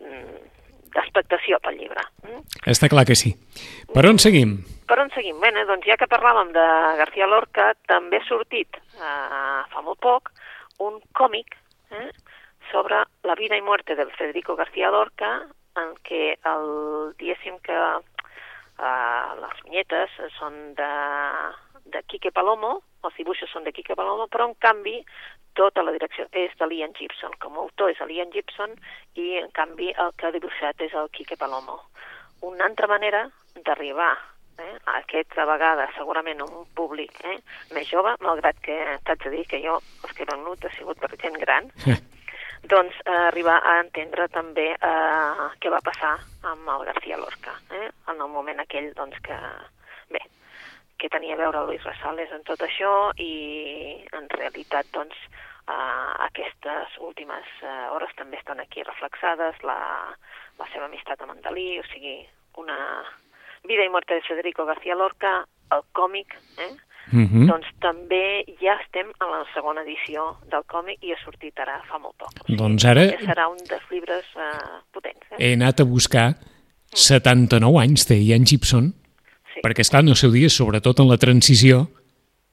mm, 0.00 0.61
d'expectació 0.94 1.58
pel 1.64 1.78
llibre. 1.80 2.04
Mm? 2.26 2.42
Està 2.72 2.88
clar 2.92 3.04
que 3.08 3.16
sí. 3.18 3.34
Per 3.92 4.04
on 4.08 4.20
seguim? 4.22 4.58
Per 4.88 4.98
on 5.02 5.10
seguim? 5.14 5.38
Bé, 5.42 5.52
doncs 5.68 5.88
ja 5.88 5.96
que 6.00 6.10
parlàvem 6.10 6.52
de 6.54 6.66
García 7.00 7.28
Lorca, 7.30 7.72
també 7.88 8.20
ha 8.20 8.28
sortit 8.28 8.76
eh, 8.76 9.60
fa 9.72 9.82
molt 9.84 10.00
poc 10.04 10.32
un 10.82 11.00
còmic 11.16 11.56
eh, 11.92 12.10
sobre 12.70 13.02
la 13.28 13.36
vida 13.38 13.56
i 13.56 13.64
muerte 13.64 13.96
del 13.96 14.12
Federico 14.16 14.56
García 14.56 14.90
Lorca, 14.90 15.34
en 15.80 15.92
què 16.06 16.36
el, 16.48 16.66
diguéssim 17.20 17.58
que 17.64 17.76
eh, 17.76 19.28
les 19.42 19.62
vinyetes 19.66 20.16
són 20.38 20.58
de, 20.78 20.92
de 21.84 22.02
Quique 22.08 22.32
Palomo, 22.32 22.80
els 23.04 23.16
dibuixos 23.18 23.50
són 23.50 23.64
de 23.64 23.72
Quique 23.74 23.96
Palomo, 23.98 24.28
però 24.30 24.48
en 24.48 24.54
canvi 24.62 25.00
tota 25.58 25.82
la 25.84 25.92
direcció 25.92 26.26
és 26.32 26.52
de 26.58 26.68
l'Ian 26.68 26.94
Gibson, 26.96 27.34
com 27.42 27.56
a 27.56 27.64
autor 27.64 27.92
és 27.92 28.00
l'Ian 28.08 28.32
Gibson 28.32 28.76
i 29.20 29.38
en 29.42 29.50
canvi 29.56 29.92
el 29.92 30.12
que 30.16 30.28
ha 30.28 30.34
dibuixat 30.34 30.80
és 30.86 30.94
el 30.96 31.10
Quique 31.12 31.36
Palomo. 31.36 31.80
Una 32.48 32.66
altra 32.70 32.88
manera 32.88 33.26
d'arribar 33.66 34.14
eh, 34.58 34.76
aquesta 34.98 35.44
vegada 35.48 35.88
segurament 35.96 36.40
a 36.40 36.48
un 36.48 36.64
públic 36.76 37.20
eh, 37.24 37.38
més 37.76 37.88
jove, 37.90 38.14
malgrat 38.24 38.58
que 38.64 38.78
t'haig 39.06 39.26
de 39.26 39.34
dir 39.36 39.44
que 39.50 39.60
jo 39.64 39.78
els 39.78 40.16
que 40.16 40.24
he 40.24 40.32
venut 40.32 40.64
ha 40.64 40.72
sigut 40.76 41.00
per 41.02 41.12
gent 41.20 41.38
gran, 41.42 41.70
doncs 42.72 42.98
eh, 43.04 43.16
arribar 43.28 43.58
a 43.60 43.78
entendre 43.82 44.28
també 44.32 44.70
eh, 44.74 45.48
què 45.60 45.72
va 45.72 45.82
passar 45.84 46.14
amb 46.52 46.68
el 46.76 46.86
García 46.90 47.18
Lorca, 47.20 47.56
eh, 47.78 47.88
en 48.12 48.20
el 48.20 48.30
moment 48.30 48.62
aquell 48.62 48.92
doncs, 48.98 49.18
que, 49.24 49.38
bé, 50.14 50.22
què 51.02 51.10
tenia 51.10 51.34
a 51.34 51.40
veure 51.40 51.64
Luis 51.66 51.82
Rosales 51.82 52.30
en 52.34 52.44
tot 52.46 52.60
això 52.62 52.92
i 53.18 53.32
en 54.14 54.28
realitat 54.36 54.86
doncs 54.94 55.16
uh, 55.66 56.12
aquestes 56.28 56.94
últimes 57.02 57.48
uh, 57.64 57.90
hores 57.94 58.14
també 58.18 58.38
estan 58.38 58.62
aquí 58.62 58.84
reflexades, 58.86 59.58
la, 59.66 59.80
la 60.60 60.70
seva 60.70 60.86
amistat 60.86 61.20
amb 61.24 61.34
en 61.34 61.42
Dalí, 61.42 61.66
o 61.82 61.84
sigui, 61.90 62.20
una 62.62 62.78
vida 63.66 63.84
i 63.86 63.90
morte 63.90 64.14
de 64.14 64.24
Federico 64.28 64.64
García 64.68 64.94
Lorca, 64.98 65.42
el 65.74 65.84
còmic, 65.92 66.38
eh? 66.58 66.72
Uh 67.12 67.26
-huh. 67.26 67.46
doncs 67.50 67.66
també 67.80 68.44
ja 68.60 68.78
estem 68.78 69.10
a 69.18 69.26
la 69.26 69.44
segona 69.54 69.82
edició 69.82 70.36
del 70.46 70.62
còmic 70.70 71.02
i 71.02 71.12
ha 71.12 71.18
sortit 71.24 71.58
ara 71.58 71.82
fa 71.90 71.98
molt 71.98 72.14
poc. 72.16 72.30
O 72.30 72.46
sigui, 72.46 72.56
Doncs 72.58 72.84
ara- 72.84 73.10
que 73.10 73.26
Serà 73.26 73.48
un 73.50 73.58
dels 73.58 73.86
llibres 73.90 74.24
uh, 74.36 74.80
potents. 74.92 75.26
Eh? 75.32 75.36
He 75.38 75.52
anat 75.54 75.80
a 75.80 75.84
buscar 75.84 76.34
79 76.94 77.80
anys 77.80 78.06
té 78.06 78.14
Ian 78.14 78.44
Gibson, 78.46 78.92
Sí. 79.52 79.60
perquè, 79.64 79.84
esclar, 79.84 80.02
en 80.02 80.12
el 80.14 80.16
seu 80.16 80.32
dia, 80.32 80.48
sobretot 80.50 81.00
en 81.00 81.10
la 81.10 81.18
transició, 81.20 81.90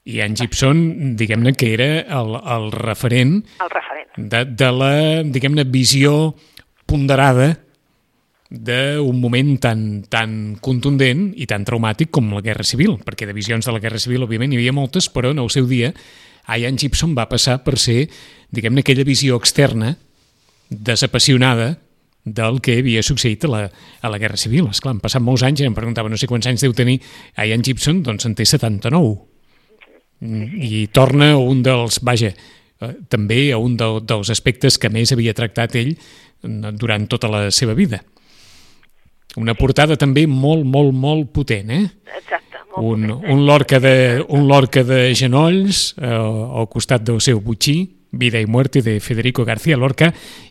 Ian 0.04 0.34
Gibson, 0.36 1.16
diguem-ne 1.16 1.52
que 1.54 1.74
era 1.74 1.88
el, 2.00 2.36
el 2.40 2.70
referent 2.72 3.42
El 3.60 3.68
referent. 3.72 4.14
de, 4.16 4.44
de 4.48 4.70
la, 4.72 4.92
diguem-ne, 5.24 5.64
visió 5.68 6.34
ponderada 6.88 7.58
d'un 8.50 9.20
moment 9.20 9.52
tan, 9.62 10.02
tan 10.10 10.56
contundent 10.58 11.28
i 11.38 11.46
tan 11.46 11.62
traumàtic 11.68 12.10
com 12.10 12.32
la 12.34 12.40
Guerra 12.42 12.64
Civil, 12.66 12.96
perquè 13.06 13.28
de 13.28 13.36
visions 13.36 13.64
de 13.68 13.72
la 13.76 13.78
Guerra 13.78 14.00
Civil, 14.02 14.24
òbviament, 14.26 14.50
hi 14.52 14.58
havia 14.58 14.72
moltes, 14.74 15.06
però 15.12 15.30
en 15.30 15.38
el 15.38 15.50
seu 15.54 15.68
dia 15.70 15.92
Ian 16.50 16.78
Gibson 16.80 17.12
va 17.14 17.28
passar 17.30 17.60
per 17.62 17.76
ser, 17.78 18.08
diguem-ne, 18.50 18.82
aquella 18.82 19.04
visió 19.06 19.36
externa, 19.38 19.92
desapassionada, 20.70 21.76
del 22.24 22.60
que 22.60 22.76
havia 22.80 23.02
succeït 23.04 23.44
a 23.46 23.50
la, 23.50 23.62
a 24.02 24.12
la 24.12 24.20
Guerra 24.20 24.38
Civil. 24.40 24.68
Esclar, 24.70 24.94
han 24.94 25.02
passat 25.02 25.22
molts 25.24 25.44
anys 25.46 25.62
i 25.62 25.68
em 25.68 25.76
preguntava 25.76 26.10
no 26.12 26.18
sé 26.20 26.28
quants 26.28 26.48
anys 26.50 26.64
deu 26.66 26.74
tenir 26.76 26.98
Ian 27.40 27.64
Gibson, 27.64 28.02
doncs 28.06 28.28
en 28.28 28.36
té 28.36 28.46
79. 28.48 29.14
Mm, 30.20 30.48
I 30.60 30.86
torna 30.92 31.32
a 31.34 31.40
un 31.40 31.62
dels, 31.64 32.00
vaja, 32.04 32.32
eh, 32.34 32.94
també 33.08 33.50
a 33.52 33.58
un 33.58 33.76
de, 33.80 33.90
dels 34.04 34.32
aspectes 34.32 34.76
que 34.78 34.92
més 34.92 35.12
havia 35.12 35.36
tractat 35.36 35.78
ell 35.80 35.94
eh, 35.94 36.72
durant 36.76 37.08
tota 37.08 37.30
la 37.32 37.46
seva 37.54 37.76
vida. 37.78 38.02
Una 39.40 39.54
portada 39.54 39.96
també 39.96 40.26
molt, 40.26 40.66
molt, 40.66 40.92
molt 40.92 41.30
potent, 41.32 41.70
eh? 41.70 41.86
Exacte. 42.18 42.58
Un, 42.76 43.06
potent, 43.06 43.30
un, 43.32 43.46
lorca 43.46 43.80
de, 43.82 43.94
un 44.28 44.46
lorca 44.48 44.84
de 44.86 45.14
genolls 45.14 45.94
eh, 45.96 46.10
al 46.10 46.68
costat 46.70 47.06
del 47.06 47.22
seu 47.24 47.40
butxí, 47.40 47.96
Vida 48.10 48.40
i 48.42 48.46
muerte 48.50 48.80
de 48.82 48.96
Federico 48.98 49.44
García 49.46 49.76
Lorca, 49.78 50.08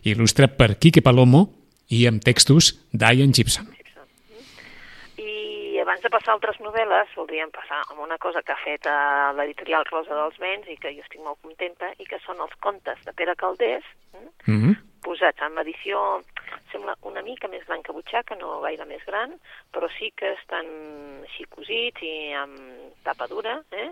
il·lustrat 0.08 0.54
per 0.56 0.78
Quique 0.80 1.02
Palomo 1.04 1.59
i 1.90 2.06
amb 2.08 2.22
textos 2.24 2.72
d'Ian 2.92 3.34
Gibson. 3.34 3.68
I 5.20 5.80
abans 5.82 6.02
de 6.04 6.10
passar 6.12 6.32
a 6.32 6.36
altres 6.38 6.60
novel·les, 6.62 7.14
voldríem 7.18 7.50
passar 7.54 7.80
amb 7.90 8.04
una 8.04 8.18
cosa 8.22 8.42
que 8.42 8.54
ha 8.54 8.62
fet 8.62 8.86
a 8.86 9.32
l'editorial 9.36 9.86
Rosa 9.90 10.14
dels 10.14 10.38
Vents 10.42 10.70
i 10.70 10.78
que 10.80 10.94
jo 10.94 11.02
estic 11.04 11.22
molt 11.24 11.40
contenta, 11.42 11.90
i 11.98 12.06
que 12.06 12.20
són 12.24 12.40
els 12.44 12.54
contes 12.62 13.02
de 13.06 13.14
Pere 13.16 13.34
Caldés, 13.36 13.84
eh? 14.14 14.28
Mm 14.46 14.60
-hmm. 14.60 14.76
posats 15.02 15.42
en 15.42 15.58
edició, 15.58 16.22
sembla 16.72 16.96
una 17.02 17.22
mica 17.22 17.48
més 17.48 17.64
gran 17.66 17.82
que 17.82 17.92
butxaca, 17.92 18.36
no 18.36 18.60
gaire 18.60 18.84
més 18.84 19.04
gran, 19.06 19.34
però 19.72 19.88
sí 19.98 20.12
que 20.16 20.32
estan 20.32 20.66
així 21.26 21.44
cosits 21.48 22.02
i 22.02 22.32
amb 22.32 22.56
tapa 23.02 23.26
dura, 23.26 23.62
eh? 23.72 23.90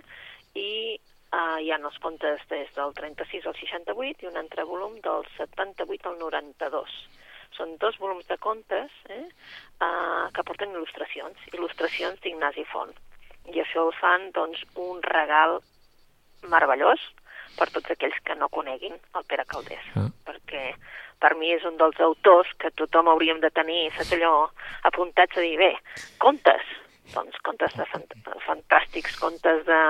i 0.54 1.00
uh, 1.32 1.58
hi 1.60 1.70
ha 1.70 1.78
els 1.78 1.98
contes 1.98 2.40
des 2.50 2.68
del 2.76 2.94
36 2.94 3.46
al 3.46 3.56
68 3.60 4.24
i 4.24 4.30
un 4.30 4.36
altre 4.36 4.64
volum 4.64 5.00
del 5.00 5.26
78 5.36 6.08
al 6.08 6.18
92. 6.18 6.90
Són 7.58 7.76
dos 7.82 7.98
volums 7.98 8.26
de 8.30 8.38
contes 8.38 8.94
eh? 9.10 9.24
uh, 9.82 10.30
que 10.34 10.44
porten 10.46 10.72
il·lustracions, 10.76 11.36
il·lustracions 11.52 12.22
d'Ignasi 12.22 12.64
Font. 12.72 12.94
I 13.50 13.60
això 13.64 13.88
el 13.88 13.94
fan 13.98 14.30
doncs, 14.36 14.62
un 14.78 15.02
regal 15.02 15.58
meravellós 16.46 17.02
per 17.58 17.66
tots 17.74 17.90
aquells 17.90 18.18
que 18.24 18.36
no 18.38 18.48
coneguin 18.54 18.94
el 18.94 19.24
Pere 19.26 19.44
Caldés, 19.48 19.84
Ah. 19.98 20.06
perquè 20.28 20.74
per 21.18 21.34
mi 21.34 21.50
és 21.50 21.64
un 21.66 21.76
dels 21.80 21.98
autors 21.98 22.52
que 22.62 22.70
tothom 22.78 23.08
hauríem 23.10 23.40
de 23.42 23.50
tenir, 23.50 23.88
saps 23.96 24.12
allò, 24.14 24.50
apuntats 24.86 25.36
a 25.36 25.40
dir, 25.42 25.56
bé, 25.58 25.72
contes, 26.22 26.62
doncs 27.14 27.36
contes 27.42 27.74
de 27.76 27.84
fant 27.86 28.04
fantàstics, 28.46 29.18
contes 29.18 29.64
de, 29.66 29.80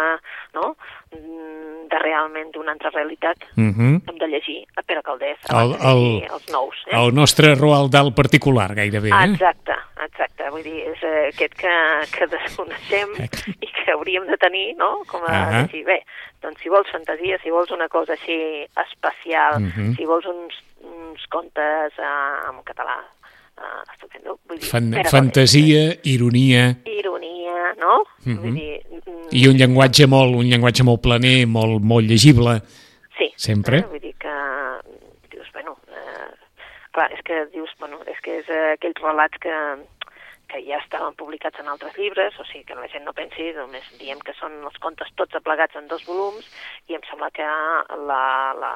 no?, 0.54 0.76
Mm, 1.10 1.88
de 1.88 1.98
realment 2.02 2.50
d'una 2.52 2.72
altra 2.72 2.90
realitat, 2.90 3.38
Mm 3.56 3.70
-hmm. 3.72 4.02
hem 4.10 4.18
de 4.18 4.26
llegir 4.28 4.66
a 4.76 4.82
Pere 4.82 5.00
Caldés, 5.02 5.38
El- 5.48 5.72
el- 5.80 6.22
els 6.30 6.48
nous. 6.52 6.76
Eh? 6.86 6.94
El 6.96 7.14
nostre 7.14 7.54
Roald 7.54 7.90
Dahl 7.90 8.12
particular, 8.12 8.74
gairebé. 8.74 9.08
Eh? 9.08 9.24
exacte, 9.32 9.72
exacte. 10.04 10.50
Vull 10.50 10.62
dir, 10.62 10.82
és 10.86 11.02
eh, 11.02 11.28
aquest 11.32 11.54
que, 11.54 11.74
que 12.12 12.26
desconeixem 12.26 13.08
i 13.60 13.66
que 13.72 13.92
hauríem 13.92 14.26
de 14.26 14.36
tenir, 14.36 14.76
no?, 14.76 15.00
com 15.06 15.22
a 15.22 15.32
Ah. 15.32 15.62
llegir. 15.62 15.84
Bé, 15.86 16.04
doncs 16.42 16.60
si 16.60 16.68
vols 16.68 16.90
fantasia, 16.90 17.38
si 17.42 17.50
vols 17.50 17.70
una 17.70 17.88
cosa 17.88 18.12
així 18.12 18.66
especial, 18.76 19.60
Mhm. 19.60 19.96
si 19.96 20.04
vols 20.04 20.26
uns, 20.26 20.54
uns 20.82 21.26
contes 21.28 21.92
eh, 21.98 22.50
en 22.50 22.62
català, 22.64 22.98
eh, 23.58 23.92
estupendo. 23.92 24.38
Vull 24.48 24.58
dir, 24.58 24.70
Fan 24.70 24.92
fantasia, 25.10 25.84
ironia 26.04 26.64
Caldés. 26.74 26.98
Ironia, 26.98 27.74
no? 27.78 28.02
Mhm. 28.24 28.40
Vull 28.42 28.54
dir... 28.54 28.80
mm, 29.04 29.28
i 29.32 29.46
un 29.50 29.58
llenguatge 29.60 30.06
molt, 30.06 30.38
un 30.38 30.48
llenguatge 30.48 30.86
molt 30.86 31.02
planer, 31.04 31.46
molt, 31.46 31.82
molt 31.82 32.08
llegible. 32.08 32.60
Sí. 33.18 33.32
Sempre. 33.36 33.82
Eh? 33.82 33.86
Vull 33.90 34.00
dir 34.00 34.14
que 34.22 34.34
dius, 35.30 35.48
bueno, 35.52 35.76
eh, 35.90 36.32
clar, 36.92 37.12
és 37.12 37.22
que 37.26 37.44
dius, 37.52 37.70
bueno, 37.78 38.00
és 38.06 38.18
que 38.24 38.40
és 38.42 38.48
eh, 38.48 38.74
aquells 38.76 39.00
relats 39.02 39.38
que, 39.42 39.54
que 40.48 40.62
ja 40.64 40.78
estaven 40.80 41.14
publicats 41.18 41.60
en 41.60 41.68
altres 41.68 41.96
llibres, 41.98 42.38
o 42.40 42.46
sigui 42.48 42.64
que 42.64 42.78
la 42.78 42.88
gent 42.88 43.04
no 43.04 43.14
pensi, 43.16 43.50
només 43.56 43.86
diem 44.00 44.20
que 44.24 44.34
són 44.38 44.54
els 44.64 44.78
contes 44.82 45.10
tots 45.20 45.36
aplegats 45.38 45.76
en 45.76 45.88
dos 45.90 46.04
volums, 46.08 46.46
i 46.88 46.96
em 46.96 47.04
sembla 47.10 47.30
que 47.36 47.48
la, 48.08 48.22
la, 48.58 48.72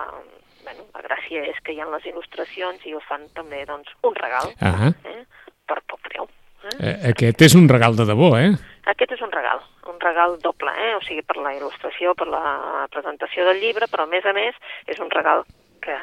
bueno, 0.62 0.87
la 0.94 1.03
gràcia 1.07 1.44
és 1.51 1.59
que 1.64 1.75
hi 1.75 1.81
ha 1.81 1.88
les 1.90 2.07
il·lustracions 2.11 2.85
i 2.87 2.94
ho 2.94 3.01
fan 3.09 3.29
també 3.37 3.64
doncs, 3.68 3.90
un 4.09 4.14
regal 4.18 4.53
Ah, 4.61 4.90
eh? 5.05 5.25
per 5.66 5.81
poc 5.87 6.01
preu. 6.09 6.29
Eh? 6.62 6.77
eh, 6.79 6.96
aquest 7.11 7.42
és 7.48 7.55
un 7.59 7.68
regal 7.68 7.96
de 7.98 8.07
debò, 8.07 8.33
eh? 8.38 8.53
Aquest 8.92 9.12
és 9.16 9.22
un 9.22 9.31
regal, 9.35 9.62
un 9.90 9.98
regal 10.03 10.37
doble, 10.42 10.72
eh? 10.79 10.94
o 10.96 11.01
sigui, 11.07 11.22
per 11.27 11.38
la 11.42 11.55
il·lustració, 11.57 12.14
per 12.18 12.29
la 12.31 12.87
presentació 12.90 13.46
del 13.48 13.61
llibre, 13.62 13.87
però 13.90 14.07
a 14.07 14.11
més 14.11 14.27
a 14.27 14.35
més 14.35 14.55
és 14.87 14.98
un 15.03 15.11
regal 15.11 15.44
que, 15.83 15.96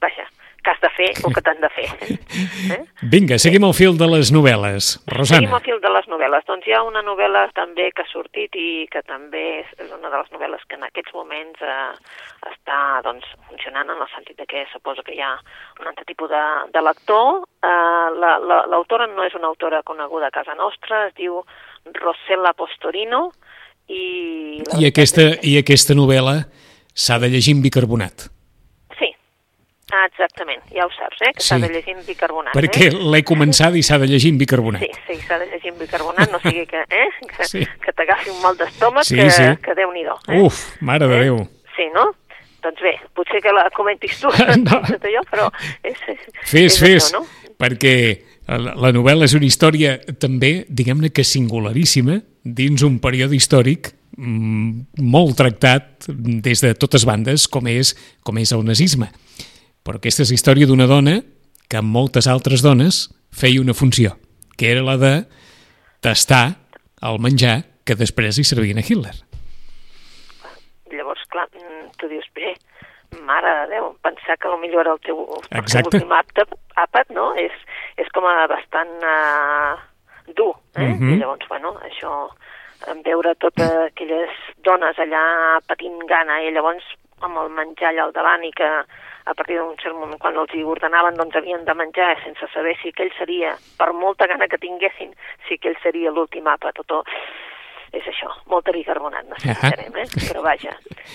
vaja, 0.00 0.26
que 0.68 0.74
has 0.76 0.82
de 0.84 0.90
fer 0.92 1.08
o 1.24 1.32
que 1.32 1.40
t'han 1.48 1.64
de 1.64 1.72
fer. 1.72 1.88
Eh? 2.68 2.82
Vinga, 3.10 3.38
seguim 3.40 3.64
el 3.64 3.72
fil 3.74 3.96
de 3.98 4.06
les 4.06 4.28
novel·les. 4.34 4.84
Seguim 5.00 5.16
Rosana. 5.16 5.56
el 5.56 5.62
fil 5.64 5.78
de 5.80 5.90
les 5.90 6.06
novel·les. 6.12 6.44
Doncs 6.46 6.66
hi 6.68 6.74
ha 6.76 6.82
una 6.86 7.00
novel·la 7.02 7.46
també 7.56 7.86
que 7.96 8.04
ha 8.04 8.10
sortit 8.12 8.54
i 8.60 8.84
que 8.92 9.00
també 9.08 9.62
és 9.64 9.90
una 9.96 10.10
de 10.12 10.18
les 10.20 10.28
novel·les 10.34 10.62
que 10.68 10.76
en 10.76 10.84
aquests 10.86 11.14
moments 11.16 11.62
eh, 11.64 11.96
està 12.52 12.78
doncs, 13.06 13.24
funcionant 13.48 13.88
en 13.94 14.02
el 14.04 14.10
sentit 14.12 14.36
de 14.38 14.46
que 14.50 14.66
suposo 14.74 15.02
que 15.06 15.16
hi 15.16 15.22
ha 15.24 15.32
un 15.80 15.88
altre 15.90 16.04
tipus 16.06 16.28
de, 16.30 16.42
de 16.76 16.82
lector. 16.84 17.42
Eh, 17.64 18.08
la- 18.20 18.38
la- 18.38 18.64
L'autora 18.70 19.08
no 19.08 19.24
és 19.24 19.34
una 19.38 19.48
autora 19.48 19.82
coneguda 19.82 20.28
a 20.28 20.34
casa 20.34 20.54
nostra, 20.54 21.06
es 21.08 21.14
diu 21.18 21.40
Rossella 22.02 22.52
Postorino 22.58 23.30
i... 23.88 24.60
la 24.68 24.82
I 24.82 24.90
aquesta, 24.92 25.30
I 25.42 25.56
aquesta 25.62 25.96
novel·la 25.96 26.42
s'ha 26.92 27.18
de 27.22 27.30
llegir 27.32 27.56
amb 27.56 27.64
bicarbonat, 27.64 28.28
ah, 29.92 30.04
exactament, 30.06 30.62
ja 30.74 30.84
ho 30.86 30.90
saps, 30.92 31.20
eh? 31.26 31.32
que 31.34 31.42
s'ha 31.42 31.56
Sí. 31.56 31.62
de 31.62 31.68
llegir 31.74 31.94
amb 31.96 32.06
bicarbonat. 32.06 32.54
perquè 32.54 32.86
eh? 32.88 32.94
l'he 33.12 33.22
començada 33.24 33.76
i 33.78 33.82
s'ha 33.82 33.98
de 33.98 34.06
llegir 34.06 34.32
bicarbonat. 34.36 34.82
Sí, 34.82 34.90
sí, 35.06 35.20
s'ha 35.26 35.38
de 35.38 35.46
llegir 35.50 35.72
bicarbonat, 35.78 36.30
no 36.32 36.40
sigui 36.44 36.66
que, 36.66 36.82
eh? 36.88 37.08
que, 37.36 37.44
Sí. 37.48 37.64
que 37.84 37.92
t'agafi 37.92 38.30
un 38.30 38.40
mal 38.42 38.56
d'estómac 38.56 39.04
Sí, 39.04 39.16
que, 39.16 39.30
sí. 39.30 39.42
que 39.64 39.74
déu-n'hi-do. 39.74 40.16
Eh? 40.28 40.40
Uf, 40.42 40.76
mare 40.80 41.06
de 41.08 41.14
Eh? 41.16 41.24
Déu. 41.24 41.38
Sí, 41.76 41.86
no? 41.94 42.10
Doncs 42.62 42.80
bé, 42.82 42.96
potser 43.14 43.40
que 43.40 43.52
la 43.54 43.68
comentis 43.70 44.18
tu, 44.20 44.28
No. 44.58 44.80
tot 44.82 45.04
allò, 45.06 45.22
però 45.30 45.50
és, 45.84 45.96
Fes, 46.44 46.74
és 46.74 46.78
fes, 46.80 47.12
Això, 47.12 47.20
no? 47.20 47.26
perquè 47.58 47.94
la, 48.48 48.74
la 48.74 48.90
novel·la 48.92 49.24
és 49.28 49.34
una 49.38 49.46
història 49.46 49.98
també, 50.18 50.64
diguem-ne 50.68 51.10
que 51.14 51.22
singularíssima, 51.22 52.18
dins 52.42 52.82
un 52.82 52.98
període 52.98 53.36
històric 53.36 53.92
mm, 54.16 54.98
molt 55.06 55.36
tractat 55.38 56.08
des 56.08 56.60
de 56.64 56.74
totes 56.74 57.04
bandes, 57.06 57.46
com 57.46 57.66
és, 57.70 57.94
com 58.24 58.36
és 58.38 58.50
el 58.52 58.64
nazisme. 58.66 59.10
Però 59.88 59.96
aquesta 59.96 60.20
és 60.20 60.28
la 60.28 60.36
història 60.36 60.68
d'una 60.68 60.84
dona 60.84 61.14
que 61.64 61.78
amb 61.80 61.88
moltes 61.88 62.26
altres 62.28 62.60
dones 62.60 63.06
feia 63.32 63.62
una 63.62 63.72
funció, 63.72 64.18
que 64.60 64.68
era 64.68 64.82
la 64.84 64.98
de 65.00 65.12
tastar 66.04 66.58
el 67.08 67.16
menjar 67.24 67.62
que 67.88 67.96
després 67.96 68.36
li 68.36 68.44
servien 68.44 68.76
a 68.76 68.84
Hitler. 68.84 69.14
Llavors, 70.92 71.24
clar, 71.32 71.46
tu 71.96 72.12
dius, 72.12 72.28
bé, 72.36 72.52
mare 73.24 73.54
de 73.62 73.64
Déu, 73.72 73.88
pensar 74.04 74.36
que 74.36 74.52
potser 74.52 74.76
era 74.84 74.92
el 74.92 75.02
teu, 75.08 75.24
el 75.48 75.66
teu 75.72 75.88
últim 75.88 76.14
àpat, 76.20 76.54
àpat, 76.84 77.16
no? 77.16 77.32
És, 77.40 77.56
és 77.96 78.12
com 78.12 78.28
a 78.28 78.44
bastant 78.52 78.92
uh, 79.00 79.72
dur, 80.36 80.52
eh? 80.76 80.84
Mhm. 80.84 81.16
I 81.16 81.20
llavors, 81.24 81.48
bueno, 81.48 81.78
això, 81.88 82.28
veure 83.08 83.38
totes 83.40 83.72
aquelles 83.88 84.36
dones 84.68 85.00
allà 85.00 85.60
patint 85.64 85.96
gana 86.12 86.42
i 86.44 86.52
llavors 86.52 86.84
amb 87.24 87.40
el 87.40 87.54
menjar 87.56 87.94
allà 87.94 88.04
al 88.04 88.18
davant 88.20 88.44
i 88.44 88.52
que 88.52 88.68
a 89.28 89.34
partir 89.34 89.58
d'un 89.58 89.76
cert 89.82 89.96
moment, 89.96 90.18
quan 90.22 90.38
els 90.40 90.54
hi 90.56 90.62
ordenaven, 90.64 91.18
doncs 91.20 91.36
havien 91.36 91.66
de 91.66 91.74
menjar 91.76 92.14
sense 92.22 92.48
saber 92.54 92.74
si 92.80 92.94
aquell 92.94 93.12
seria, 93.18 93.52
per 93.76 93.90
molta 93.92 94.26
gana 94.30 94.48
que 94.48 94.60
tinguessin, 94.62 95.12
si 95.46 95.58
aquell 95.58 95.76
seria 95.82 96.12
l'últim 96.14 96.48
àpat 96.48 96.80
o 96.80 96.86
tot. 96.94 97.14
és 97.88 98.04
això, 98.04 98.28
molta 98.52 98.72
bicarbonat 98.72 99.24
necessitarem, 99.30 99.94
eh? 99.96 100.08
però 100.28 100.42
vaja, 100.44 100.74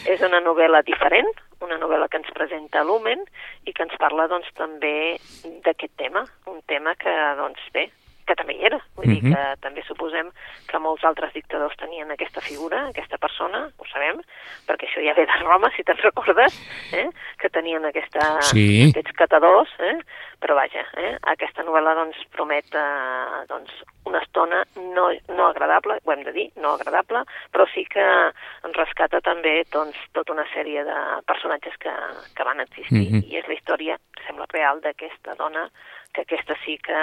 és 0.10 0.22
una 0.26 0.40
novel·la 0.42 0.82
diferent, 0.82 1.30
una 1.62 1.78
novel·la 1.78 2.08
que 2.10 2.18
ens 2.18 2.32
presenta 2.34 2.82
Lumen 2.84 3.22
i 3.70 3.74
que 3.74 3.86
ens 3.86 3.94
parla 4.02 4.26
doncs, 4.32 4.50
també 4.58 5.20
d'aquest 5.66 5.94
tema, 6.02 6.26
un 6.50 6.64
tema 6.66 6.96
que, 6.98 7.14
doncs, 7.38 7.62
bé, 7.78 7.92
que 8.26 8.36
també 8.36 8.54
hi 8.58 8.66
era. 8.66 8.80
Vull 8.96 9.08
dir 9.08 9.22
Mhm. 9.24 9.34
que 9.34 9.62
també 9.62 9.84
suposem 9.84 10.30
que 10.68 10.80
molts 10.80 11.04
altres 11.04 11.34
dictadors 11.34 11.76
tenien 11.78 12.10
aquesta 12.12 12.42
figura, 12.42 12.88
aquesta 12.88 13.18
persona, 13.18 13.70
ho 13.78 13.86
sabem, 13.92 14.22
perquè 14.68 14.88
això 14.88 15.04
ja 15.06 15.14
ve 15.14 15.26
de 15.26 15.40
Roma, 15.44 15.70
si 15.76 15.84
te'n 15.84 15.98
recordes, 15.98 16.54
eh? 16.94 17.10
que 17.40 17.50
tenien 17.50 17.86
aquesta, 17.86 18.42
Sí. 18.42 18.90
aquests 18.90 19.12
catadors, 19.18 19.70
eh? 19.80 19.98
però 20.42 20.56
vaja, 20.56 20.86
eh? 20.98 21.18
aquesta 21.22 21.64
novel·la 21.64 21.94
doncs, 21.96 22.18
promet 22.32 22.66
eh, 22.74 23.46
doncs, 23.48 23.72
una 24.06 24.20
estona 24.20 24.64
no, 24.76 25.10
no 25.30 25.48
agradable, 25.48 25.98
ho 26.04 26.12
hem 26.12 26.24
de 26.24 26.32
dir, 26.34 26.52
no 26.58 26.74
agradable, 26.74 27.24
però 27.54 27.66
sí 27.74 27.86
que 27.86 28.02
ens 28.04 28.76
rescata 28.76 29.22
també 29.22 29.64
doncs, 29.72 29.96
tota 30.12 30.34
una 30.34 30.46
sèrie 30.54 30.84
de 30.84 30.98
personatges 31.26 31.78
que, 31.80 31.92
que 32.36 32.44
van 32.44 32.60
existir, 32.60 33.10
Mhm. 33.12 33.24
i 33.32 33.38
és 33.38 33.48
la 33.48 33.54
història, 33.54 33.98
sembla 34.34 34.46
real, 34.52 34.80
d'aquesta 34.82 35.36
dona 35.38 35.70
que 36.14 36.22
aquesta 36.22 36.56
sí 36.66 36.78
que 36.82 36.94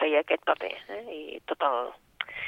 feia 0.00 0.20
aquest 0.20 0.44
paper, 0.44 0.72
eh? 0.88 1.04
i 1.12 1.40
tot 1.48 1.60
el, 1.64 1.90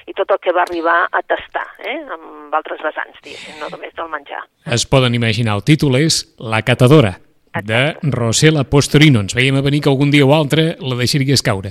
i 0.08 0.14
tot 0.16 0.30
el 0.30 0.38
que 0.40 0.52
va 0.52 0.62
arribar 0.64 1.08
a 1.10 1.22
tastar, 1.22 1.64
eh? 1.84 1.98
amb 2.12 2.54
altres 2.54 2.80
vessants, 2.84 3.18
diguéssim, 3.24 3.58
no 3.60 3.68
només 3.72 3.94
del 3.96 4.08
menjar. 4.12 4.42
Es 4.66 4.86
poden 4.86 5.14
imaginar, 5.14 5.56
el 5.56 5.64
títol 5.64 5.96
és 6.00 6.34
La 6.38 6.62
catadora, 6.62 7.16
de 7.56 7.72
Exacte. 7.88 8.10
Rosela 8.12 8.64
Postorino. 8.68 9.22
Ens 9.24 9.32
veiem 9.34 9.56
a 9.56 9.62
venir 9.64 9.80
que 9.80 9.88
algun 9.88 10.10
dia 10.12 10.26
o 10.26 10.32
altre 10.36 10.74
la 10.80 10.96
deixaries 10.98 11.40
caure. 11.40 11.70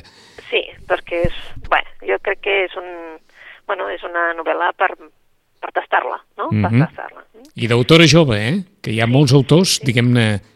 Sí, 0.49 0.63
perquè 0.89 1.27
és, 1.27 1.35
bé, 1.69 1.83
jo 2.09 2.17
crec 2.25 2.41
que 2.41 2.55
és 2.65 2.73
un, 2.81 3.19
bueno, 3.69 3.85
és 3.93 4.01
una 4.07 4.31
novel·la 4.33 4.71
per, 4.73 4.95
per 5.61 5.71
tastar-la, 5.77 6.17
no? 6.41 6.49
Mhm. 6.49 6.63
Per 6.65 6.87
tastar-la. 6.87 7.21
I 7.55 7.69
d'autora 7.69 8.07
jove, 8.09 8.39
eh? 8.41 8.55
Que 8.81 8.91
hi 8.95 8.99
ha 9.01 9.05
molts 9.07 9.33
autors, 9.37 9.77
diguem-ne, 9.85 10.25
que 10.25 10.41
de- 10.41 10.54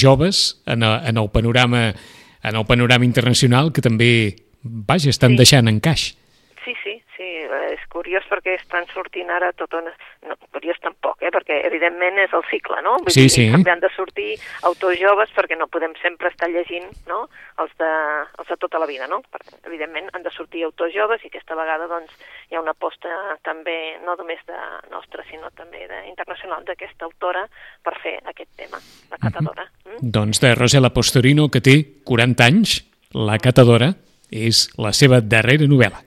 joves 0.00 0.60
en, 0.66 0.82
el- 0.82 1.06
en 1.08 1.16
el 1.18 1.30
panorama 1.30 1.94
en 2.42 2.56
el 2.56 2.64
panorama 2.66 3.04
internacional 3.04 3.70
que 3.72 3.80
també, 3.82 4.34
vaja, 4.62 5.10
estan 5.10 5.32
Sí. 5.32 5.36
deixant 5.36 5.68
sí, 5.68 6.08
és 6.08 6.16
curiós 8.02 8.26
perquè 8.26 8.56
estan 8.58 8.88
sortint 8.90 9.30
ara 9.30 9.52
tot 9.54 9.74
una... 9.78 9.92
No, 10.26 10.34
curiós 10.54 10.78
tampoc, 10.82 11.22
eh? 11.22 11.30
perquè 11.34 11.60
evidentment 11.68 12.18
és 12.22 12.34
el 12.34 12.42
cicle, 12.50 12.80
no? 12.82 12.96
Vull 13.02 13.14
Sí, 13.14 13.26
dir, 13.28 13.32
sí. 13.34 13.46
També 13.54 13.70
han 13.72 13.82
de 13.82 13.90
sortir 13.94 14.34
autors 14.68 14.98
joves 14.98 15.30
perquè 15.36 15.58
no 15.58 15.68
podem 15.70 15.94
sempre 16.02 16.30
estar 16.32 16.50
llegint 16.50 16.88
no? 17.10 17.24
els, 17.62 17.72
de, 17.78 17.90
els 18.42 18.50
de 18.50 18.58
tota 18.62 18.80
la 18.82 18.88
vida, 18.90 19.06
no? 19.10 19.20
Perquè, 19.30 19.60
evidentment 19.70 20.10
han 20.12 20.26
de 20.26 20.34
sortir 20.34 20.64
autors 20.66 20.94
joves 20.94 21.22
i 21.22 21.30
aquesta 21.30 21.58
vegada 21.58 21.88
doncs, 21.90 22.14
hi 22.50 22.58
ha 22.58 22.62
una 22.62 22.74
aposta 22.74 23.10
també, 23.46 23.76
no 24.06 24.18
només 24.18 24.42
de 24.50 24.58
nostra, 24.90 25.26
sinó 25.30 25.50
també 25.58 25.86
de, 25.90 26.02
internacional 26.10 26.66
d'aquesta 26.66 27.06
autora 27.06 27.46
per 27.82 27.96
fer 28.02 28.18
aquest 28.34 28.50
tema, 28.58 28.82
la 29.10 29.20
catadora. 29.22 29.68
Mm? 29.86 30.12
Doncs 30.18 30.42
de 30.42 30.54
Rosela 30.58 30.90
Postorino, 30.94 31.48
que 31.50 31.62
té 31.62 31.78
40 32.06 32.50
anys, 32.50 32.80
La 33.12 33.36
catadora 33.36 33.90
és 34.32 34.70
la 34.80 34.94
seva 34.96 35.18
darrera 35.20 35.66
novel·la. 35.68 35.98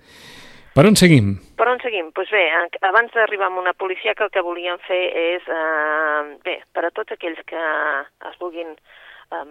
Per 0.76 0.84
on 0.90 0.98
seguim? 1.00 1.36
Per 1.56 1.68
on 1.72 1.80
seguim? 1.80 2.10
Doncs 2.16 2.32
bé, 2.36 2.44
en- 2.52 2.70
abans 2.84 3.14
d'arribar 3.16 3.48
a 3.48 3.60
una 3.60 3.74
policia 3.74 4.14
que 4.14 4.26
el 4.26 4.30
que 4.32 4.42
volíem 4.44 4.78
fer 4.84 5.04
és, 5.16 5.44
eh, 5.48 6.38
bé, 6.44 6.58
per 6.74 6.84
a 6.86 6.92
tots 6.92 7.14
aquells 7.16 7.40
que 7.48 7.56
es 7.56 8.38
vulguin 8.40 8.76
eh, 9.32 9.46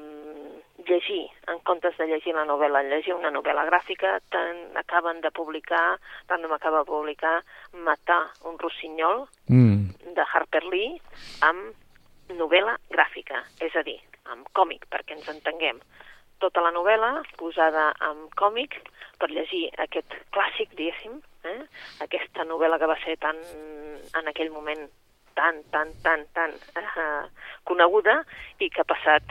llegir, 0.87 1.25
en 1.49 1.59
comptes 1.61 1.97
de 1.97 2.07
llegir 2.07 2.35
la 2.35 2.45
novel·la, 2.45 2.83
llegir 2.85 3.15
una 3.15 3.31
novel·la 3.31 3.65
gràfica, 3.71 4.21
tant 4.31 4.77
acaben 4.77 5.21
de 5.23 5.31
publicar, 5.31 5.99
tant 6.29 6.43
no 6.43 6.49
m'acaba 6.49 6.85
de 6.85 6.91
publicar, 6.93 7.43
Matar 7.73 8.27
un 8.45 8.59
rossinyol, 8.59 9.25
Mm. 9.49 10.15
de 10.15 10.23
Harper 10.33 10.63
Lee 10.65 11.01
amb 11.43 11.75
novel·la 12.39 12.77
gràfica, 12.91 13.43
és 13.61 13.75
a 13.77 13.83
dir, 13.83 13.99
amb 14.27 14.47
còmic, 14.53 14.87
perquè 14.91 15.13
ens 15.17 15.29
entenguem. 15.29 15.81
Tota 16.42 16.61
la 16.64 16.73
novel·la 16.75 17.23
posada 17.38 17.92
en 18.09 18.27
còmic 18.37 18.77
per 19.20 19.31
llegir 19.31 19.68
aquest 19.79 20.16
clàssic, 20.35 20.75
diguéssim, 20.77 21.20
eh? 21.44 21.61
aquesta 22.05 22.44
novel·la 22.49 22.79
que 22.79 22.90
va 22.90 22.99
ser 23.05 23.16
tan, 23.23 23.38
en 24.18 24.29
aquell 24.33 24.51
moment 24.51 24.88
tan, 25.35 25.62
tan, 25.70 25.90
tan, 26.03 26.25
tan 26.35 26.55
eh, 26.79 27.27
coneguda 27.64 28.20
i 28.59 28.70
que 28.70 28.83
ha 28.83 28.88
passat, 28.88 29.23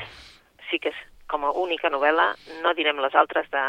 sí 0.69 0.79
que 0.79 0.91
és 0.93 1.01
com 1.31 1.45
a 1.47 1.51
única 1.57 1.89
novel·la, 1.89 2.33
no 2.63 2.73
direm 2.77 2.99
les 3.01 3.15
altres 3.15 3.49
de 3.51 3.61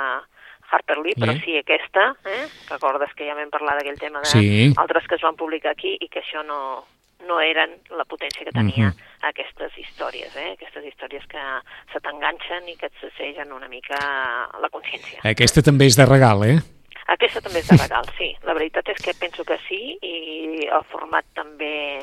Harper 0.70 0.98
Lee, 0.98 1.14
però 1.20 1.34
sí 1.44 1.56
aquesta, 1.58 2.10
eh? 2.26 2.46
recordes 2.70 3.12
que 3.14 3.26
ja 3.28 3.36
vam 3.38 3.50
parlar 3.52 3.76
d'aquell 3.78 4.00
tema 4.00 4.22
de 4.24 4.30
Sí. 4.32 4.72
que 5.08 5.14
es 5.14 5.22
van 5.22 5.36
publicar 5.36 5.72
aquí 5.72 5.96
i 6.00 6.08
que 6.08 6.20
això 6.20 6.42
no, 6.46 6.84
no 7.26 7.40
eren 7.40 7.70
la 7.96 8.04
potència 8.04 8.44
que 8.44 8.52
tenia 8.52 8.88
Mhm. 8.90 8.96
aquestes 9.22 9.72
històries, 9.78 10.34
eh? 10.36 10.52
aquestes 10.52 10.84
històries 10.84 11.24
que 11.26 11.40
se 11.92 12.00
t'enganxen 12.00 12.68
i 12.68 12.76
que 12.76 12.86
et 12.86 12.92
sacsegen 13.00 13.52
una 13.52 13.68
mica 13.68 13.96
la 14.60 14.68
consciència. 14.70 15.20
Aquesta 15.24 15.62
també 15.62 15.86
és 15.86 15.96
de 15.96 16.06
regal, 16.06 16.44
eh? 16.44 16.58
Aquesta 17.06 17.40
també 17.40 17.58
és 17.60 17.68
de 17.68 17.76
regal, 17.76 18.04
sí. 18.18 18.34
La 18.44 18.54
veritat 18.54 18.88
és 18.88 19.00
que 19.02 19.12
penso 19.14 19.44
que 19.44 19.58
sí 19.68 19.98
i 20.02 20.66
el 20.66 20.84
format 20.90 21.24
també 21.34 22.00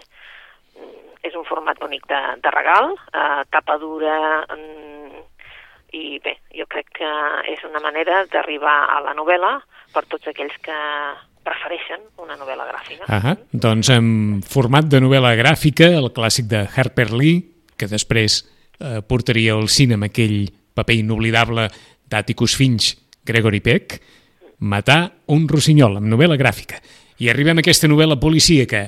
mm, 0.75 1.17
és 1.23 1.35
un 1.35 1.45
format 1.45 1.77
bonic 1.79 2.05
de, 2.07 2.21
de 2.41 2.51
regal, 2.51 2.93
eh, 3.13 3.43
tapa 3.51 3.77
dura 3.77 4.45
mm, 4.55 5.23
i 5.93 6.19
bé, 6.19 6.37
jo 6.55 6.65
crec 6.67 6.87
que 6.93 7.09
és 7.51 7.63
una 7.67 7.79
manera 7.79 8.25
d'arribar 8.25 8.89
a 8.95 9.01
la 9.01 9.13
novel·la 9.13 9.59
per 9.93 10.05
tots 10.05 10.27
aquells 10.27 10.55
que 10.63 10.77
prefereixen 11.43 12.01
una 12.21 12.35
novel·la 12.37 12.65
gràfica. 12.69 13.05
Ah 13.07 13.35
doncs 13.51 13.89
en 13.93 14.41
format 14.47 14.85
de 14.85 14.99
novel·la 15.01 15.35
gràfica, 15.39 15.87
el 15.97 16.11
clàssic 16.13 16.47
de 16.51 16.65
Harper 16.75 17.09
Lee, 17.11 17.41
que 17.77 17.87
després 17.89 18.41
eh, 18.79 19.01
portaria 19.01 19.53
al 19.57 19.67
cinema 19.69 20.07
aquell 20.11 20.49
paper 20.75 20.95
inoblidable 21.01 21.67
d'Atticus 22.09 22.55
Finch, 22.57 22.93
Gregory 23.25 23.59
Peck, 23.61 23.99
Matar 24.61 25.11
un 25.33 25.47
rossinyol, 25.49 25.95
amb 25.97 26.05
novel·la 26.05 26.35
gràfica. 26.37 26.77
I 27.17 27.29
arribem 27.31 27.57
a 27.57 27.63
aquesta 27.65 27.87
novel·la 27.89 28.19
policíaca. 28.21 28.83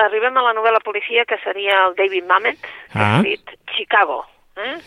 Arribem 0.00 0.36
a 0.40 0.42
la 0.46 0.54
novel·la 0.56 0.80
policia 0.80 1.26
que 1.28 1.36
seria 1.44 1.82
el 1.86 1.94
David 1.98 2.24
Mamet, 2.24 2.56
que 2.60 2.98
Ah. 2.98 3.16
ha 3.16 3.20
escrit 3.20 3.50
Chicago. 3.76 4.24
Eh? 4.56 4.78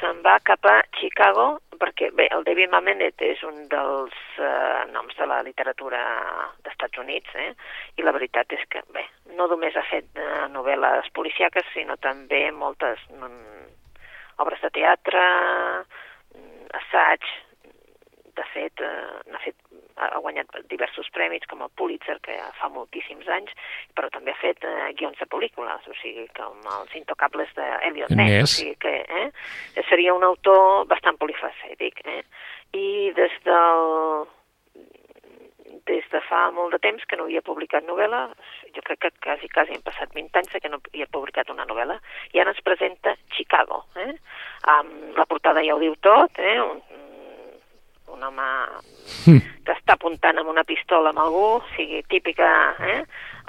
Se'n 0.00 0.18
va 0.24 0.40
cap 0.42 0.64
a 0.66 0.82
Chicago 1.00 1.60
perquè, 1.82 2.12
bé, 2.14 2.28
el 2.34 2.44
David 2.46 2.70
Mamet 2.70 3.22
és 3.26 3.42
un 3.46 3.64
dels 3.70 4.14
eh, 4.38 4.82
noms 4.92 5.16
de 5.18 5.26
la 5.26 5.40
literatura 5.42 6.02
d'Estats 6.62 7.00
Units, 7.02 7.34
eh? 7.34 7.50
i 7.98 8.06
la 8.06 8.14
veritat 8.14 8.54
és 8.54 8.62
que, 8.70 8.84
bé, 8.94 9.02
no 9.38 9.48
només 9.50 9.76
ha 9.76 9.84
fet 9.90 10.20
eh, 10.22 10.46
novel·les 10.54 11.10
policiaques, 11.16 11.66
sinó 11.74 11.98
també 12.02 12.44
moltes 12.54 13.02
mm, 13.10 13.66
obres 14.44 14.62
de 14.62 14.70
teatre, 14.78 15.24
mm, 16.36 16.70
assaig, 16.82 17.26
de 18.38 18.46
fet, 18.54 18.86
eh, 18.86 19.18
n'ha 19.32 19.42
fet 19.42 19.58
ha 19.96 20.20
guanyat 20.22 20.56
diversos 20.70 21.08
premis 21.14 21.46
com 21.50 21.62
el 21.64 21.72
Pulitzer, 21.76 22.18
que 22.24 22.36
ja 22.36 22.48
fa 22.58 22.70
moltíssims 22.72 23.28
anys, 23.28 23.54
però 23.96 24.10
també 24.14 24.32
ha 24.32 24.40
fet 24.40 24.64
eh, 24.68 24.92
guions 24.98 25.18
de 25.20 25.28
pel·lícules, 25.30 25.88
o 25.88 25.96
sigui, 26.00 26.26
com 26.36 26.60
els 26.78 26.94
Intocables 26.98 27.50
d'Eliot 27.58 28.14
Ness, 28.14 28.18
o 28.18 28.42
Ness. 28.42 28.56
sigui 28.58 28.76
que 28.82 28.94
eh, 29.02 29.26
seria 29.88 30.14
un 30.14 30.24
autor 30.26 30.86
bastant 30.90 31.18
polifacètic. 31.20 32.04
Eh? 32.04 32.22
I 32.78 33.12
des 33.16 33.34
del 33.44 34.30
des 35.86 36.04
de 36.12 36.20
fa 36.28 36.50
molt 36.54 36.72
de 36.74 36.78
temps 36.82 37.04
que 37.08 37.16
no 37.18 37.26
havia 37.26 37.42
publicat 37.44 37.84
novel·la, 37.86 38.22
jo 38.74 38.82
crec 38.86 39.00
que 39.02 39.10
quasi, 39.24 39.48
quasi 39.52 39.74
han 39.74 39.84
passat 39.84 40.12
20 40.14 40.38
anys 40.38 40.54
que 40.62 40.70
no 40.70 40.78
havia 40.78 41.08
publicat 41.10 41.50
una 41.50 41.66
novel·la, 41.68 41.98
i 42.32 42.40
ara 42.40 42.52
ens 42.54 42.62
presenta 42.62 43.16
Chicago. 43.34 43.82
Eh? 43.96 44.12
Um, 44.70 44.92
la 45.18 45.26
portada 45.26 45.64
ja 45.66 45.74
ho 45.74 45.82
diu 45.82 45.96
tot, 46.04 46.38
eh? 46.38 46.58
un, 46.62 46.82
un 48.14 48.22
home 48.28 48.48
que 49.66 49.74
està 49.74 49.81
apuntant 50.02 50.38
amb 50.42 50.50
una 50.50 50.64
pistola 50.66 51.12
amb 51.14 51.22
algú, 51.22 51.44
o 51.60 51.64
sigui, 51.76 52.02
típica... 52.10 52.48
Eh? 52.82 53.02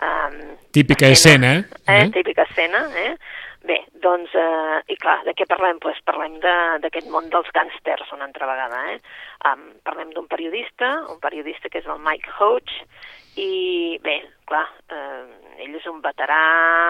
Um, 0.03 0.37
Típica 0.73 1.07
escena, 1.07 1.55
Eh? 1.57 1.63
eh? 1.87 2.09
Típica 2.13 2.43
escena, 2.43 2.85
eh? 2.97 3.15
Bé, 3.63 3.77
doncs, 4.03 4.33
eh, 4.35 4.79
i 4.91 4.97
clar, 4.99 5.21
de 5.23 5.31
què 5.37 5.45
parlem? 5.47 5.77
Pues 5.79 5.97
parlem 6.03 6.33
de- 6.43 6.79
d'aquest 6.83 7.07
món 7.13 7.29
dels 7.31 7.47
gàngsters 7.55 8.09
una 8.11 8.25
altra 8.27 8.49
vegada, 8.49 8.81
eh? 8.91 8.97
Um, 9.47 9.61
parlem 9.87 10.11
d'un 10.11 10.27
periodista, 10.27 10.89
un 11.13 11.21
periodista 11.23 11.69
que 11.71 11.79
és 11.79 11.87
el 11.87 12.01
Mike 12.03 12.29
Hodge, 12.39 12.83
i 13.39 13.97
bé, 14.03 14.17
clar, 14.49 14.65
eh, 14.91 15.63
ell 15.63 15.77
és 15.79 15.85
un 15.87 16.01
veterà 16.03 16.41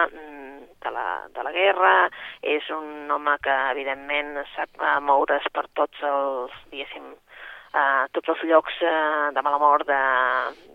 mm, 0.09 0.57
de 0.81 0.91
la, 0.95 1.05
de 1.35 1.43
la 1.45 1.51
guerra, 1.53 1.93
és 2.41 2.65
un 2.73 3.11
home 3.11 3.37
que 3.43 3.53
evidentment 3.75 4.41
sap 4.55 4.81
moure's 5.05 5.45
per 5.53 5.67
tots 5.77 6.01
els, 6.01 6.51
diguéssim, 6.71 7.13
uh, 7.73 8.05
tots 8.15 8.33
els 8.33 8.43
llocs 8.49 8.79
uh, 8.85 9.31
de 9.35 9.43
mala 9.45 9.59
mort 9.61 9.87
de, 9.89 10.01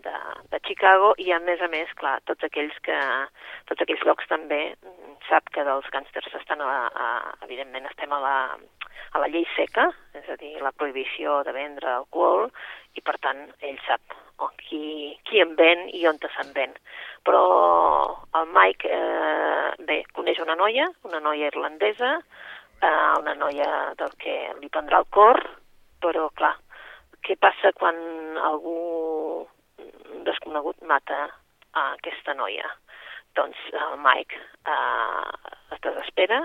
de, 0.04 0.14
de 0.52 0.60
Chicago 0.66 1.14
i 1.18 1.32
a 1.32 1.40
més 1.44 1.62
a 1.62 1.70
més, 1.72 1.90
clar, 2.00 2.18
tots 2.28 2.44
aquells 2.46 2.76
que 2.86 2.98
tots 3.70 3.84
aquells 3.84 4.04
llocs 4.06 4.28
també 4.30 4.62
sap 5.28 5.50
que 5.54 5.64
dels 5.66 5.88
gàngsters 5.94 6.34
estan 6.40 6.62
a, 6.64 6.88
a, 6.88 7.08
evidentment 7.46 7.88
estem 7.90 8.12
a 8.12 8.20
la, 8.22 8.36
a 9.12 9.22
la 9.22 9.28
llei 9.32 9.46
seca, 9.56 9.88
és 10.16 10.28
a 10.28 10.38
dir, 10.40 10.56
la 10.64 10.72
prohibició 10.72 11.42
de 11.46 11.54
vendre 11.56 11.90
alcohol 11.92 12.48
i 12.96 13.04
per 13.04 13.18
tant 13.24 13.44
ell 13.60 13.78
sap 13.86 14.16
o 14.38 14.48
qui, 14.60 15.16
qui 15.26 15.42
en 15.42 15.54
ven 15.58 15.88
i 15.94 16.04
on 16.06 16.18
se'n 16.22 16.52
ven. 16.54 16.74
Però 17.26 17.42
el 18.38 18.52
Mike, 18.54 18.88
eh, 18.88 19.72
bé, 19.88 20.02
coneix 20.14 20.38
una 20.44 20.54
noia, 20.58 20.86
una 21.08 21.20
noia 21.20 21.50
irlandesa, 21.50 22.14
eh, 22.80 23.12
una 23.18 23.34
noia 23.34 23.94
del 23.98 24.14
que 24.22 24.36
li 24.60 24.70
prendrà 24.70 25.02
el 25.02 25.08
cor, 25.10 25.42
però 26.02 26.28
clar, 26.38 26.54
què 27.28 27.36
passa 27.36 27.74
quan 27.76 27.96
algú 28.40 29.44
desconegut 30.24 30.80
mata 30.88 31.26
a 31.76 31.82
aquesta 31.98 32.32
noia? 32.38 32.70
Doncs 33.36 33.58
el 33.76 33.98
Mike 34.00 34.38
eh, 34.64 35.50
es 35.76 35.82
desespera 35.84 36.40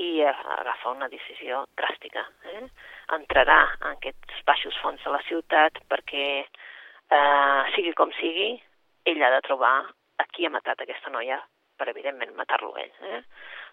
i 0.00 0.08
agafa 0.24 0.94
una 0.94 1.10
decisió 1.12 1.60
dràstica. 1.76 2.24
Eh? 2.54 2.62
Entrarà 3.18 3.58
en 3.82 3.90
aquests 3.92 4.40
baixos 4.48 4.78
fons 4.80 5.04
de 5.04 5.12
la 5.12 5.20
ciutat 5.28 5.76
perquè, 5.92 6.26
eh, 6.40 7.62
sigui 7.76 7.92
com 7.92 8.16
sigui, 8.16 8.54
ell 9.04 9.22
ha 9.22 9.30
de 9.36 9.42
trobar 9.44 9.76
a 9.84 10.26
qui 10.32 10.48
ha 10.48 10.54
matat 10.54 10.80
aquesta 10.80 11.12
noia 11.12 11.36
per, 11.76 11.90
evidentment, 11.92 12.32
matar-lo 12.38 12.72
ell. 12.80 12.96
Eh? 13.12 13.20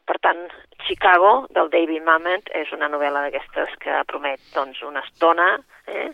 Per 0.09 0.17
tant, 0.23 0.41
Chicago, 0.87 1.47
del 1.55 1.69
David 1.73 2.03
Mamet, 2.05 2.49
és 2.57 2.71
una 2.75 2.89
novel·la 2.91 3.25
d'aquestes 3.27 3.77
que 3.81 4.01
promet 4.09 4.41
doncs, 4.55 4.81
una 4.87 5.03
estona 5.05 5.53
eh? 5.87 6.09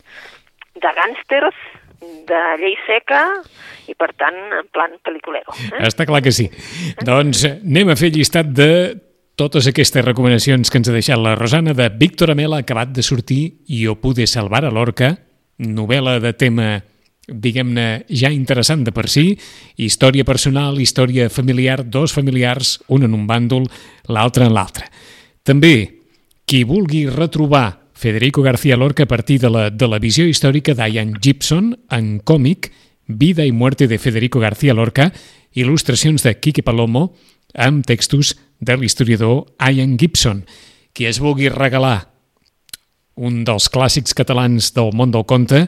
de 0.78 0.93
gànsters, 1.00 1.58
de 2.30 2.41
llei 2.62 2.76
seca 2.86 3.23
i, 3.89 3.95
per 3.97 4.12
tant, 4.19 4.38
en 4.60 4.67
plan 4.73 4.93
pel·liculero. 5.06 5.56
Eh? 5.71 5.88
Està 5.88 6.06
clar 6.06 6.21
que 6.26 6.34
sí. 6.36 6.45
Eh? 6.52 7.06
Doncs 7.08 7.45
anem 7.50 7.93
a 7.93 7.97
fer 7.97 8.12
llistat 8.13 8.52
de 8.54 8.69
totes 9.38 9.69
aquestes 9.69 10.06
recomanacions 10.06 10.69
que 10.69 10.80
ens 10.82 10.89
ha 10.89 10.95
deixat 10.95 11.21
la 11.21 11.36
Rosana 11.38 11.76
de 11.78 11.89
Víctor 11.93 12.34
Amela, 12.34 12.62
acabat 12.63 12.93
de 12.93 13.06
sortir 13.06 13.41
i 13.69 13.86
ho 13.88 13.97
pude 14.02 14.26
salvar 14.30 14.63
a 14.65 14.73
l'orca, 14.73 15.13
novel·la 15.58 16.17
de 16.21 16.34
tema 16.38 16.69
diguem-ne, 17.28 18.06
ja 18.10 18.32
interessant 18.32 18.86
de 18.88 18.94
per 18.96 19.08
si, 19.12 19.36
història 19.76 20.26
personal, 20.26 20.80
història 20.80 21.30
familiar, 21.30 21.84
dos 21.84 22.16
familiars, 22.16 22.78
un 22.88 23.04
en 23.04 23.13
un 23.13 23.28
bàndol, 23.28 23.68
l'altre 24.08 24.48
en 24.48 24.56
l'altre. 24.56 24.88
També, 25.44 26.04
qui 26.48 26.63
vulgui 26.63 27.06
retrobar 27.12 27.92
Federico 27.98 28.44
García 28.46 28.78
Lorca 28.78 29.04
a 29.04 29.10
partir 29.10 29.40
de 29.42 29.50
la, 29.50 29.70
de 29.70 29.88
la 29.88 30.00
visió 30.00 30.28
històrica 30.28 30.76
d'Ian 30.78 31.16
Gibson 31.20 31.74
en 31.92 32.20
còmic 32.20 32.72
Vida 33.08 33.46
i 33.48 33.54
muerte 33.56 33.88
de 33.88 33.98
Federico 33.98 34.40
García 34.40 34.74
Lorca, 34.76 35.13
il·lustracions 35.56 36.24
de 36.24 36.34
Quique 36.44 36.63
Palomo 36.63 37.13
amb 37.56 37.86
textos 37.88 38.36
de 38.60 38.76
l'historiador 38.76 39.46
Ian 39.63 39.96
Gibson. 39.98 40.44
Qui 40.92 41.08
es 41.08 41.22
vulgui 41.24 41.48
regalar 41.50 42.12
un 43.16 43.44
dels 43.48 43.70
clàssics 43.72 44.13
catalans 44.13 44.74
del 44.76 44.92
món 44.94 45.13
del 45.16 45.26
conte, 45.26 45.66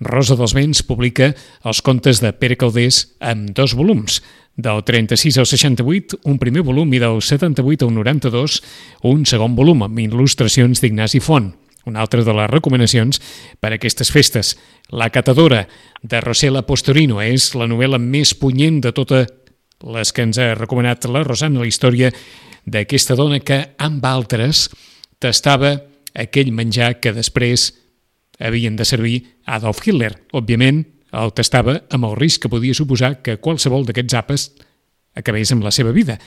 Rosa 0.00 0.36
dels 0.36 0.54
Vents 0.56 0.80
publica 0.88 1.34
els 1.68 1.82
contes 1.84 2.22
de 2.24 2.32
Pere 2.32 2.56
Caldés 2.56 3.02
amb 3.20 3.50
dos 3.56 3.74
volums, 3.76 4.20
del 4.56 4.82
36 4.84 5.38
al 5.38 5.46
68, 5.46 6.20
un 6.24 6.38
primer 6.38 6.62
volum, 6.66 6.92
i 6.92 7.00
del 7.00 7.20
78 7.22 7.86
al 7.86 7.94
92, 7.94 8.60
un 9.08 9.24
segon 9.28 9.56
volum, 9.56 9.84
amb 9.86 9.98
il·lustracions 10.00 10.80
d'Ignasi 10.80 11.20
Font. 11.20 11.52
Una 11.88 12.02
altra 12.04 12.20
de 12.24 12.32
les 12.36 12.50
recomanacions 12.50 13.22
per 13.60 13.70
a 13.72 13.78
aquestes 13.78 14.10
festes. 14.12 14.52
La 14.92 15.08
catadora 15.08 15.62
de 16.02 16.20
Rosela 16.20 16.60
Postorino 16.68 17.22
és 17.24 17.54
la 17.56 17.68
novel·la 17.70 17.98
més 18.00 18.34
punyent 18.36 18.82
de 18.84 18.92
totes 18.92 19.30
les 19.80 20.12
que 20.12 20.26
ens 20.26 20.36
ha 20.36 20.52
recomanat 20.58 21.08
la 21.08 21.24
Rosana, 21.24 21.62
la 21.62 21.68
història 21.68 22.12
d'aquesta 22.68 23.16
dona 23.16 23.40
que, 23.40 23.62
amb 23.80 24.04
altres, 24.04 24.68
tastava 25.18 25.78
aquell 26.12 26.52
menjar 26.52 26.98
que 27.00 27.14
després 27.16 27.70
havien 28.40 28.76
de 28.76 28.86
servir 28.88 29.20
Adolf 29.46 29.84
Hitler. 29.86 30.14
Òbviament, 30.32 30.82
el 31.12 31.32
tastava 31.36 31.80
amb 31.90 32.08
el 32.08 32.16
risc 32.18 32.44
que 32.44 32.52
podia 32.52 32.76
suposar 32.76 33.18
que 33.22 33.38
qualsevol 33.42 33.86
d'aquests 33.86 34.16
àpes 34.18 34.48
acabés 35.18 35.52
amb 35.52 35.66
la 35.66 35.74
seva 35.74 35.92
vida. 35.92 36.18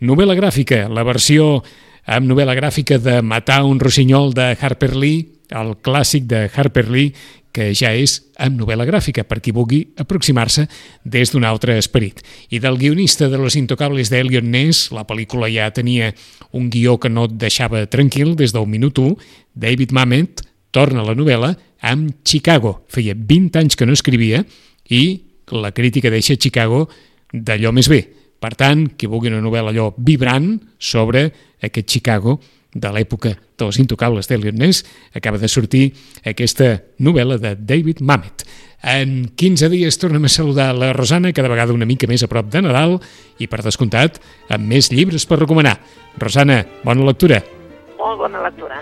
Novel·la 0.00 0.36
gràfica, 0.38 0.86
la 0.88 1.04
versió 1.04 1.60
amb 2.06 2.30
novel·la 2.30 2.56
gràfica 2.56 2.98
de 2.98 3.20
Matar 3.22 3.62
un 3.68 3.80
rossinyol 3.80 4.32
de 4.34 4.54
Harper 4.58 4.94
Lee, 4.96 5.26
el 5.50 5.76
clàssic 5.82 6.24
de 6.30 6.46
Harper 6.48 6.86
Lee, 6.88 7.12
que 7.50 7.72
ja 7.74 7.90
és 7.98 8.14
amb 8.38 8.60
novel·la 8.60 8.86
gràfica, 8.86 9.24
per 9.26 9.40
qui 9.42 9.52
vulgui 9.52 9.80
aproximar-se 9.98 10.68
des 11.02 11.32
d'un 11.32 11.44
altre 11.44 11.76
esperit. 11.78 12.22
I 12.48 12.60
del 12.62 12.78
guionista 12.78 13.28
de 13.28 13.38
Los 13.38 13.56
Intocables 13.58 14.10
d'Eliot 14.10 14.46
Ness, 14.46 14.92
la 14.94 15.02
pel·lícula 15.06 15.50
ja 15.50 15.66
tenia 15.74 16.12
un 16.52 16.70
guió 16.70 16.96
que 17.02 17.10
no 17.10 17.26
et 17.26 17.34
deixava 17.42 17.82
tranquil 17.90 18.36
des 18.38 18.54
del 18.54 18.70
minut 18.70 18.98
1, 19.02 19.16
David 19.54 19.92
Mamet 19.92 20.44
torna 20.70 21.04
la 21.06 21.16
novel·la 21.18 21.54
amb 21.90 22.20
Chicago. 22.24 22.84
Feia 22.88 23.14
20 23.16 23.60
anys 23.60 23.76
que 23.76 23.88
no 23.88 23.96
escrivia 23.96 24.44
i 24.90 25.02
la 25.50 25.72
crítica 25.74 26.12
deixa 26.12 26.38
Chicago 26.38 26.86
d'allò 27.32 27.72
més 27.74 27.90
bé. 27.90 28.00
Per 28.40 28.54
tant, 28.56 28.86
qui 28.96 29.08
vulgui 29.10 29.28
una 29.28 29.42
novel·la 29.44 29.74
allò 29.74 29.90
vibrant 29.98 30.54
sobre 30.78 31.28
aquest 31.60 31.90
Chicago 31.92 32.38
de 32.72 32.90
l'època 32.94 33.34
dels 33.58 33.80
intocables 33.82 34.28
d'Eliot 34.30 34.56
Ness, 34.56 34.84
acaba 35.12 35.38
de 35.38 35.48
sortir 35.50 35.90
aquesta 36.24 36.78
novel·la 37.02 37.36
de 37.42 37.54
David 37.58 38.00
Mamet. 38.00 38.46
En 38.80 39.26
15 39.36 39.68
dies 39.74 39.98
tornem 40.00 40.24
a 40.24 40.32
saludar 40.32 40.70
la 40.72 40.94
Rosana, 40.96 41.34
cada 41.36 41.50
vegada 41.52 41.74
una 41.76 41.88
mica 41.88 42.08
més 42.08 42.24
a 42.24 42.30
prop 42.30 42.48
de 42.48 42.62
Nadal, 42.64 42.96
i 43.42 43.50
per 43.50 43.60
descomptat, 43.66 44.22
amb 44.48 44.70
més 44.70 44.88
llibres 44.94 45.26
per 45.28 45.42
recomanar. 45.42 45.76
Rosana, 46.16 46.62
bona 46.86 47.04
lectura. 47.10 47.42
Molt 47.98 48.24
bona 48.24 48.46
lectura. 48.46 48.80